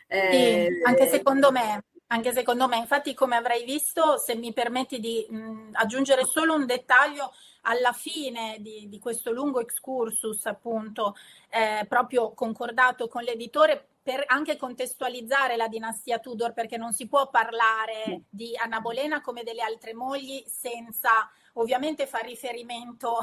[0.07, 4.99] eh, Sì, anche secondo me, anche secondo me, infatti come avrai visto, se mi permetti
[4.99, 7.31] di mh, aggiungere solo un dettaglio
[7.67, 11.15] alla fine di, di questo lungo excursus, appunto,
[11.49, 17.29] eh, proprio concordato con l'editore per anche contestualizzare la dinastia Tudor, perché non si può
[17.29, 21.29] parlare di Anna Bolena come delle altre mogli senza
[21.59, 23.17] ovviamente far riferimento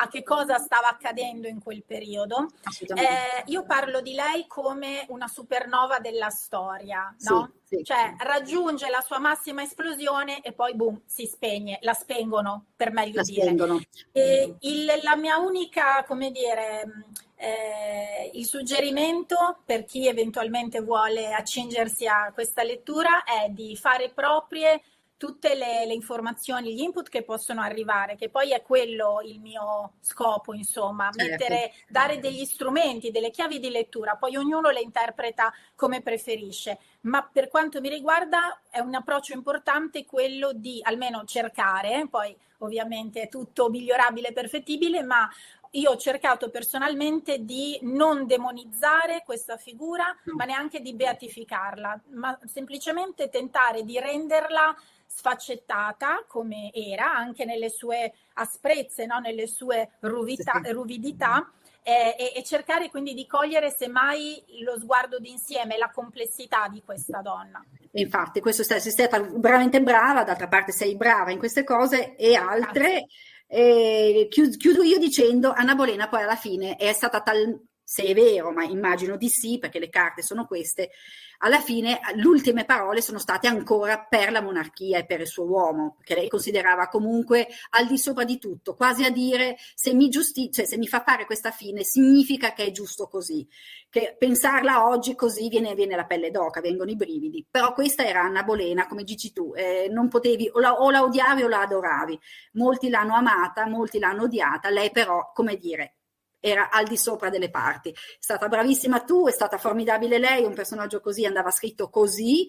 [0.00, 2.48] a che cosa stava accadendo in quel periodo.
[2.94, 7.52] Eh, io parlo di lei come una supernova della storia, no?
[7.64, 7.84] Sì, sì.
[7.84, 13.16] Cioè raggiunge la sua massima esplosione e poi boom, si spegne, la spengono per meglio
[13.16, 13.42] La dire.
[13.42, 13.80] spengono.
[14.12, 17.04] E il- la mia unica, come dire, mh,
[17.36, 24.80] eh, il suggerimento per chi eventualmente vuole accingersi a questa lettura è di fare proprie
[25.18, 29.94] tutte le, le informazioni, gli input che possono arrivare, che poi è quello il mio
[30.00, 31.30] scopo, insomma, Certo.
[31.30, 37.28] mettere, dare degli strumenti, delle chiavi di lettura, poi ognuno le interpreta come preferisce, ma
[37.30, 43.28] per quanto mi riguarda è un approccio importante quello di almeno cercare, poi ovviamente è
[43.28, 45.28] tutto migliorabile, perfettibile, ma
[45.72, 53.28] io ho cercato personalmente di non demonizzare questa figura, ma neanche di beatificarla, ma semplicemente
[53.28, 54.74] tentare di renderla
[55.08, 59.18] sfaccettata come era, anche nelle sue asprezze, no?
[59.18, 61.50] nelle sue ruvità- ruvidità,
[61.82, 67.22] eh, e, e cercare quindi di cogliere semmai lo sguardo d'insieme, la complessità di questa
[67.22, 67.64] donna.
[67.92, 73.06] Infatti, questo sei stata veramente brava, d'altra parte sei brava in queste cose e altre.
[73.50, 77.58] E chiud- chiudo io dicendo, Anna Bolena poi alla fine è stata tal,
[77.90, 80.90] se è vero, ma immagino di sì, perché le carte sono queste,
[81.38, 85.44] alla fine le ultime parole sono state ancora per la monarchia e per il suo
[85.44, 90.10] uomo, che lei considerava comunque al di sopra di tutto, quasi a dire se mi,
[90.10, 93.48] giusti- cioè, se mi fa fare questa fine significa che è giusto così
[93.88, 97.46] che pensarla oggi così viene, viene la pelle d'oca, vengono i brividi.
[97.50, 101.02] Però questa era Anna Bolena, come dici tu, eh, non potevi o la, o la
[101.02, 102.20] odiavi o la adoravi.
[102.52, 105.97] Molti l'hanno amata, molti l'hanno odiata, lei però, come dire,
[106.40, 107.90] era al di sopra delle parti.
[107.90, 112.48] È stata bravissima tu, è stata formidabile lei, un personaggio così andava scritto così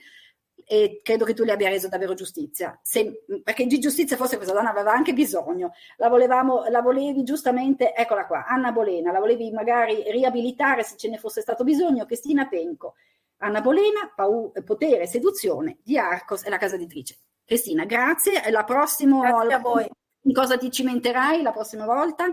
[0.66, 2.78] e credo che tu le abbia reso davvero giustizia.
[2.84, 5.74] Se- perché di giustizia forse questa donna aveva anche bisogno.
[5.98, 11.10] La, volevamo, la volevi giustamente, eccola qua, Anna Bolena, la volevi magari riabilitare se ce
[11.10, 12.96] ne fosse stato bisogno, Cristina Penco.
[13.38, 17.18] Anna Bolena, pau- potere e seduzione di Arcos e la casa editrice.
[17.46, 18.48] Cristina, grazie.
[18.52, 19.90] La prossima, Grazie a voi.
[20.24, 22.26] In cosa ti cimenterai la prossima volta?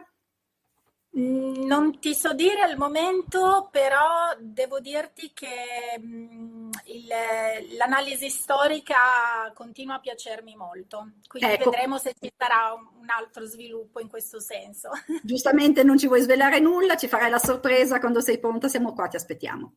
[1.19, 9.51] Mm, Non ti so dire al momento, però devo dirti che mm, il- l'analisi storica
[9.55, 11.71] continua a piacermi molto, quindi Ecco.
[11.71, 14.91] vedremo se ci sarà un un altro sviluppo in questo senso.
[15.23, 19.07] Giustamente non ci vuoi svelare nulla, ci farai la sorpresa quando sei pronta, siamo qua,
[19.07, 19.75] ti aspettiamo.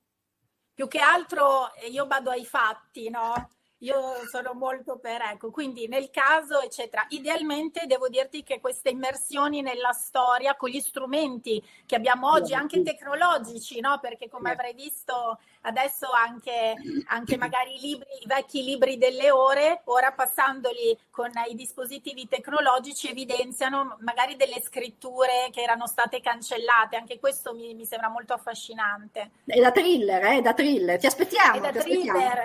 [0.74, 3.34] Più che altro io vado ai fatti, no?
[3.80, 9.62] Io sono molto per, ecco, quindi nel caso, eccetera, idealmente devo dirti che queste immersioni
[9.62, 14.00] nella storia con gli strumenti che abbiamo oggi, anche tecnologici, no?
[14.00, 16.76] Perché come avrai visto adesso anche,
[17.08, 23.10] anche magari i, libri, i vecchi libri delle ore, ora passandoli con i dispositivi tecnologici
[23.10, 29.32] evidenziano magari delle scritture che erano state cancellate, anche questo mi, mi sembra molto affascinante.
[29.46, 31.58] È da thriller, eh, da thriller, ti aspettiamo.
[31.58, 32.38] È da thriller,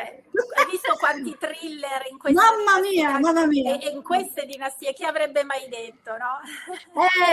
[0.56, 3.78] hai visto quanti thriller in queste Mamma mia, dinastie- mamma mia.
[3.78, 6.40] e- in queste dinastie, chi avrebbe mai detto, no?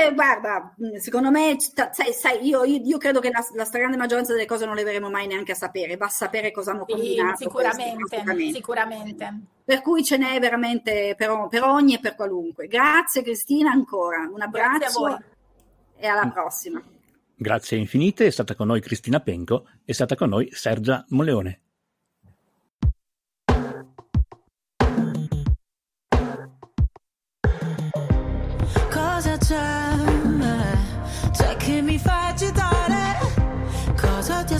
[0.05, 3.65] Eh, guarda, secondo me, c- ta- sai, sai, io, io- io credo che la, la
[3.65, 6.71] stragrande maggioranza delle cose non le verremo mai neanche a sapere, va a sapere cosa
[6.71, 7.37] hanno Sì, combinato.
[7.37, 8.53] sicuramente, questi, assolutamente.
[8.53, 9.33] sicuramente.
[9.63, 12.67] Per cui ce n'è veramente per, per ogni e per qualunque.
[12.67, 15.17] Grazie Cristina ancora, un abbraccio voi.
[15.97, 16.81] e alla prossima.
[17.35, 21.61] Grazie infinite, è stata con noi Cristina Penco, è stata con noi Sergia Moleone.
[28.89, 29.95] Cosa c'è?
[31.31, 33.19] C'è che mi fa agitare?
[33.99, 34.59] Cosa ti già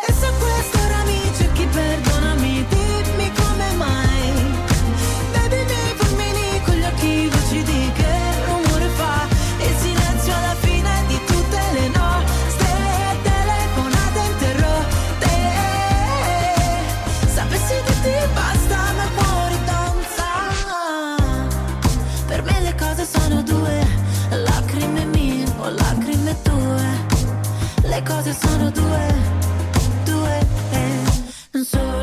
[28.33, 29.13] sono due,
[30.05, 30.39] due.
[30.71, 31.63] eh.
[31.63, 32.00] Solamente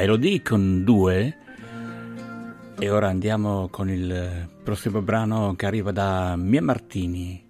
[0.00, 1.36] Elodie con due
[2.78, 7.49] e ora andiamo con il prossimo brano che arriva da Mia Martini.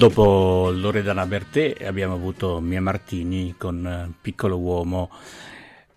[0.00, 5.10] Dopo Loredana Bertè abbiamo avuto Mia Martini con eh, Piccolo Uomo.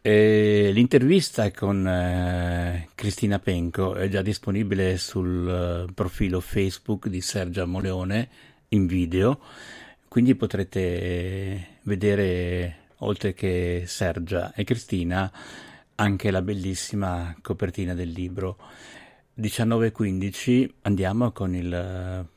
[0.02, 7.64] E l'intervista con eh, Cristina Penco è già disponibile sul eh, profilo Facebook di Sergia
[7.64, 8.28] Moleone
[8.70, 9.40] in video,
[10.10, 15.32] quindi potrete vedere, oltre che Sergia e Cristina,
[15.96, 18.58] anche la bellissima copertina del libro.
[19.40, 22.32] 19.15 andiamo con il...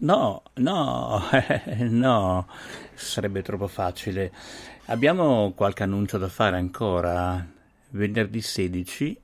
[0.00, 1.22] No, no,
[1.90, 2.46] no,
[2.94, 4.32] sarebbe troppo facile.
[4.86, 7.46] Abbiamo qualche annuncio da fare ancora.
[7.90, 9.20] Venerdì 16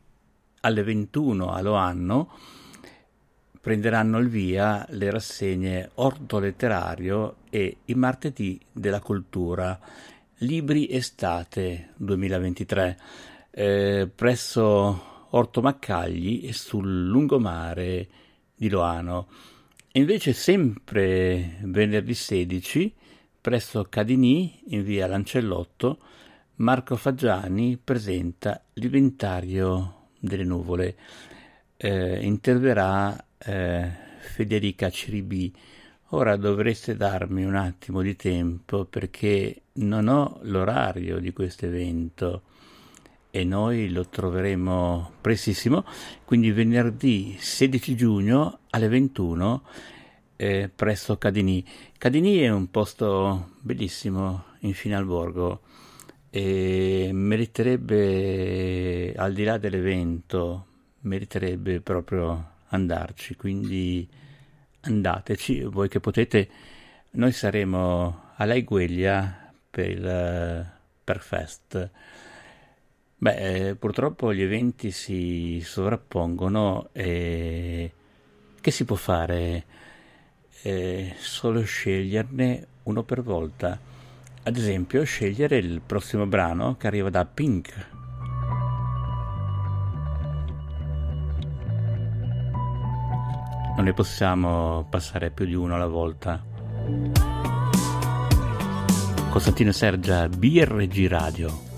[0.61, 2.31] alle 21 a Loanno
[3.65, 9.81] prenderanno il via le rassegne Orto Letterario e i martedì della cultura,
[10.41, 12.99] Libri Estate 2023,
[13.51, 18.07] eh, presso Orto Maccagli e sul lungomare
[18.55, 19.29] di Loano.
[19.97, 22.93] Invece sempre venerdì 16,
[23.41, 25.99] presso Cadinì, in via Lancellotto,
[26.57, 30.97] Marco Faggiani presenta l'Inventario delle nuvole.
[31.77, 33.89] Eh, interverrà eh,
[34.19, 35.55] Federica Ciribì.
[36.09, 42.43] Ora dovreste darmi un attimo di tempo perché non ho l'orario di questo evento
[43.35, 45.85] e noi lo troveremo prestissimo,
[46.25, 49.63] quindi venerdì 16 giugno alle 21
[50.37, 51.67] eh, presso Cadini.
[51.99, 54.73] Cadini è un posto bellissimo in
[55.05, 55.63] borgo,
[56.31, 60.67] e meriterebbe, al di là dell'evento,
[61.01, 64.09] meriterebbe proprio andarci, quindi
[64.83, 66.49] andateci voi che potete.
[67.11, 71.91] Noi saremo alla Igueglia per il Perfest.
[73.25, 77.91] Beh, eh, purtroppo gli eventi si sovrappongono e
[78.61, 79.65] che si può fare?
[80.61, 83.81] Eh, solo sceglierne uno per volta.
[84.43, 87.89] Ad esempio, scegliere il prossimo brano che arriva da Pink,
[93.77, 96.45] non ne possiamo passare più di uno alla volta.
[99.31, 101.74] Costantino Sergia, BRG Radio.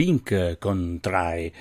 [0.00, 1.52] Pink contrae.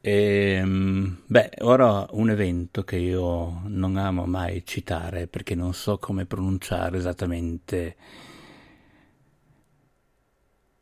[0.00, 0.10] E,
[0.54, 6.24] ehm, beh, ora un evento che io non amo mai citare perché non so come
[6.24, 7.96] pronunciare esattamente.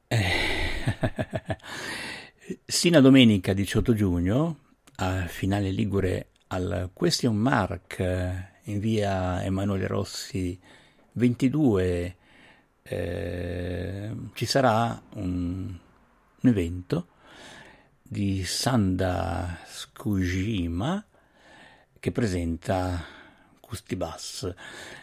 [0.07, 0.21] Eh.
[2.65, 4.59] Sino a domenica 18 giugno,
[4.99, 7.99] a finale Ligure al Question Mark
[8.67, 10.57] in via Emanuele Rossi
[11.15, 12.17] 22,
[12.85, 15.82] eh, ci sarà un
[16.43, 17.07] un evento
[18.03, 21.05] di Sanda Skujima
[21.99, 23.01] che presenta
[23.61, 24.53] Custi Bass.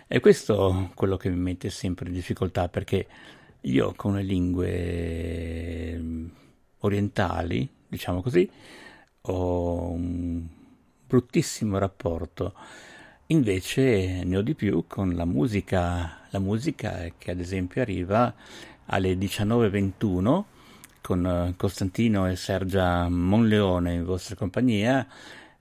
[0.08, 3.08] E questo è quello che mi mette sempre in difficoltà perché
[3.62, 6.28] io con le lingue mm,
[6.80, 8.50] orientali, diciamo così,
[9.22, 10.46] ho un
[11.08, 12.54] bruttissimo rapporto.
[13.28, 18.36] Invece ne ho di più con la musica, la musica che ad esempio arriva
[18.88, 20.58] alle 19.21
[21.10, 25.08] con eh, Costantino e Sergia Monleone in vostra compagnia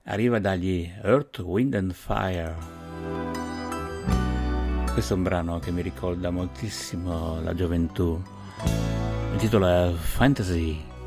[0.03, 2.55] arriva dagli Earth, Wind and Fire.
[4.93, 8.21] Questo è un brano che mi ricorda moltissimo la gioventù.
[9.33, 10.98] Il titolo è Fantasy.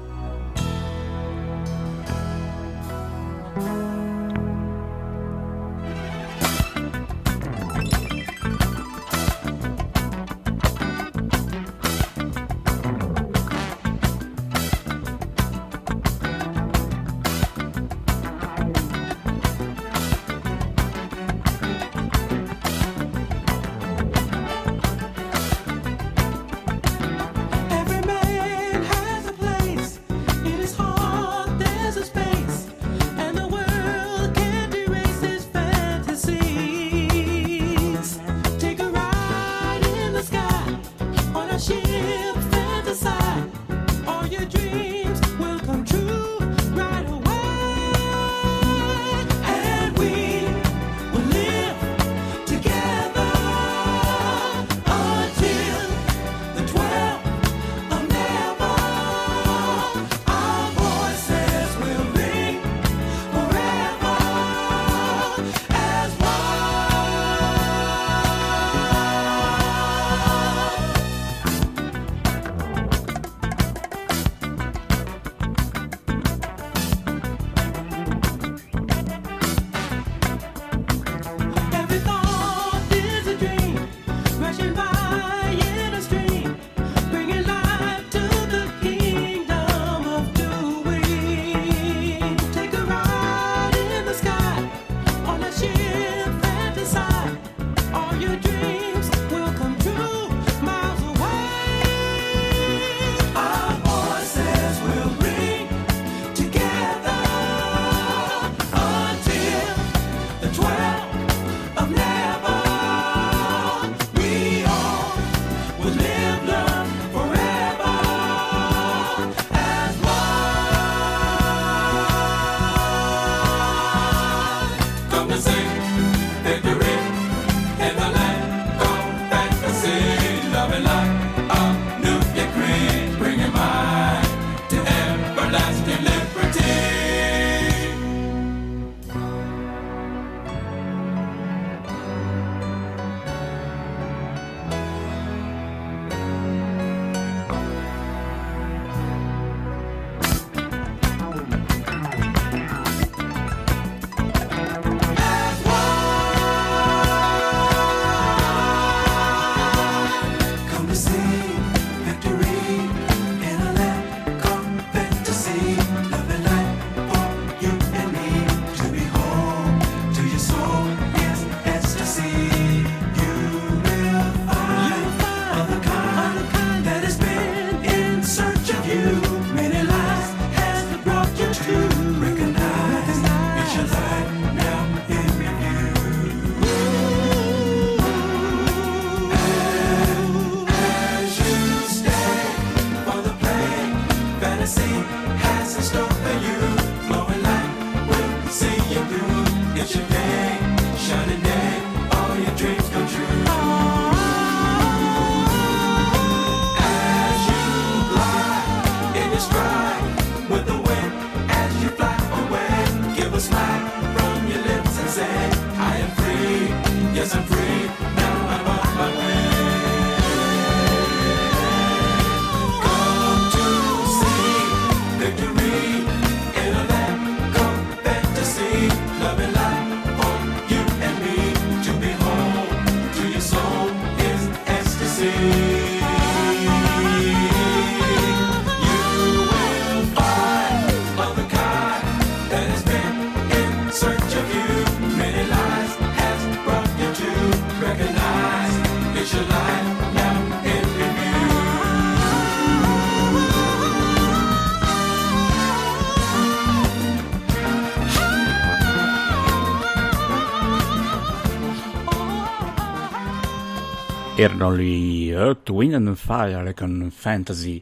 [264.42, 267.80] Erano gli Earth, Wind and Fire con Fantasy.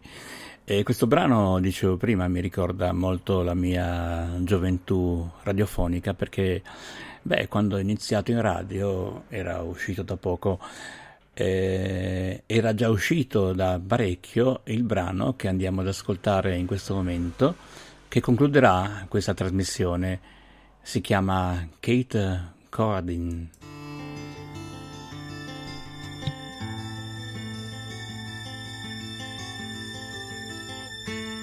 [0.62, 6.62] E questo brano, dicevo prima, mi ricorda molto la mia gioventù radiofonica perché,
[7.22, 10.60] beh, quando ho iniziato in radio, era uscito da poco,
[11.32, 17.54] eh, era già uscito da parecchio il brano che andiamo ad ascoltare in questo momento,
[18.06, 20.20] che concluderà questa trasmissione.
[20.82, 23.59] Si chiama Kate Cordin.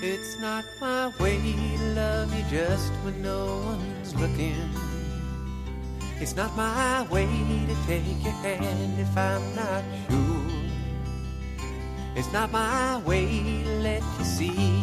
[0.09, 4.55] It's not my way to love you just when no one's looking.
[6.21, 10.47] It's not my way to take your hand if I'm not sure.
[12.15, 13.27] It's not my way
[13.65, 14.79] to let you see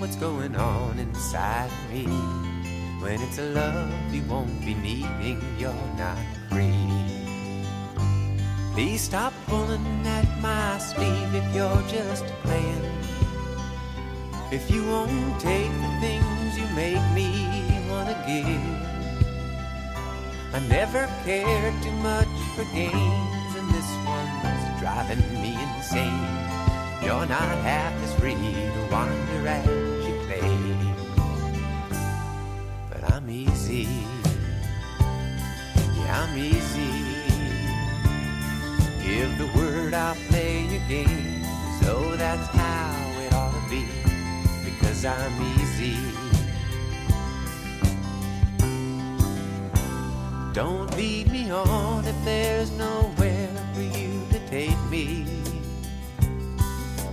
[0.00, 2.06] what's going on inside me.
[2.98, 6.18] When it's a love you won't be needing, you're not
[6.50, 6.90] free.
[8.74, 13.17] Please stop pulling at my sleeve if you're just playing.
[14.50, 17.28] If you won't take the things you make me
[17.90, 18.88] wanna give.
[20.54, 26.28] I never cared too much for games, and this one's driving me insane.
[27.02, 29.66] You're not half as free to wander as
[30.06, 30.48] you play.
[32.90, 33.86] But I'm easy.
[35.98, 36.92] Yeah, I'm easy.
[39.04, 41.38] Give the word, I'll play your game
[41.88, 42.97] so that's how
[44.98, 45.96] Because I'm easy.
[50.52, 55.24] Don't lead me on if there's nowhere for you to take me.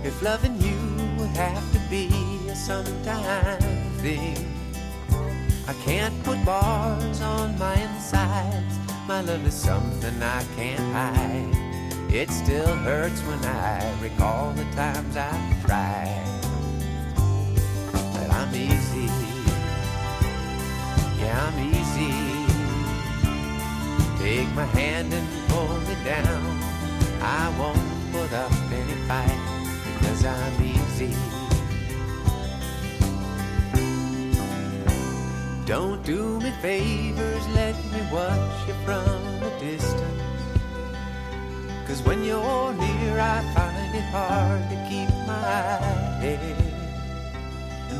[0.02, 0.76] If loving you
[1.16, 2.08] would have to be
[2.48, 3.60] a sometime
[3.98, 4.36] thing,
[5.68, 8.78] I can't put bars on my insides.
[9.06, 12.12] My love is something I can't hide.
[12.12, 16.45] It still hurts when I recall the times I've tried.
[18.26, 19.08] But I'm easy.
[21.20, 22.12] Yeah, I'm easy.
[24.18, 26.42] Take my hand and pull me down.
[27.22, 29.40] I won't put up any fight
[29.94, 31.14] because I'm easy.
[35.64, 40.22] Don't do me favors, let me watch you from a distance.
[41.86, 45.78] Cause when you're near, I find it hard to keep my
[46.18, 46.65] head.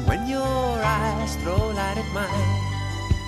[0.07, 0.41] When your
[0.85, 2.61] eyes throw light at mine,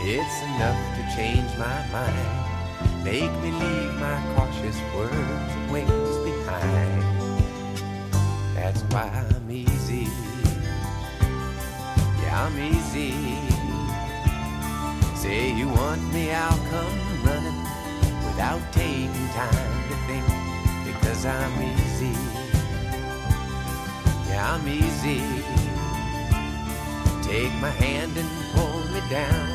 [0.01, 3.03] it's enough to change my mind.
[3.03, 7.03] Make me leave my cautious words and ways behind.
[8.55, 10.07] That's why I'm easy.
[12.23, 13.13] Yeah, I'm easy.
[15.17, 17.61] Say you want me, I'll come running
[18.25, 20.27] without taking time to think.
[20.87, 22.15] Because I'm easy.
[24.29, 25.68] Yeah, I'm easy.
[27.29, 29.49] Take my hand and pull me down.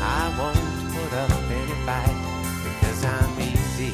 [0.00, 2.18] I won't put up any fight
[2.62, 3.92] because I'm easy.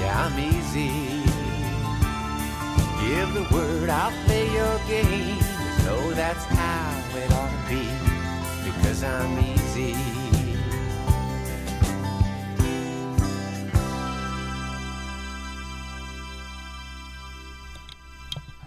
[0.00, 0.90] Yeah, I'm easy.
[2.98, 5.38] Give the word, I'll play your game.
[5.38, 7.84] As though that's how it ought to be.
[8.64, 10.25] Because I'm easy.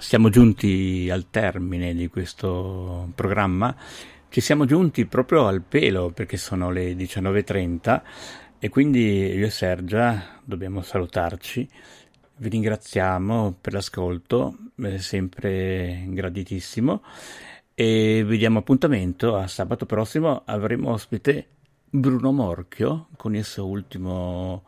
[0.09, 3.75] Siamo giunti al termine di questo programma,
[4.29, 8.01] ci siamo giunti proprio al pelo perché sono le 19.30
[8.57, 11.69] e quindi io e Sergia dobbiamo salutarci.
[12.37, 17.03] Vi ringraziamo per l'ascolto, è sempre graditissimo
[17.75, 20.41] e vi diamo appuntamento a sabato prossimo.
[20.45, 21.49] Avremo ospite
[21.87, 24.63] Bruno Morchio con il suo ultimo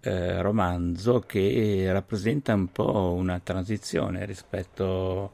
[0.00, 5.32] eh, romanzo che rappresenta un po' una transizione rispetto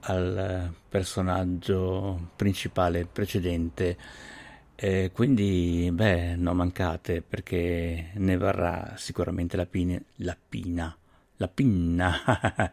[0.00, 3.96] al personaggio principale precedente.
[4.74, 10.94] Eh, quindi, beh, non mancate perché ne varrà sicuramente la, pine, la pina,
[11.36, 12.72] la pinna,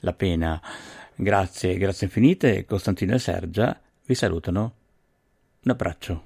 [0.00, 0.60] la pena.
[1.14, 2.64] Grazie, grazie infinite.
[2.64, 4.74] Costantino e Sergia vi salutano.
[5.62, 6.25] Un abbraccio.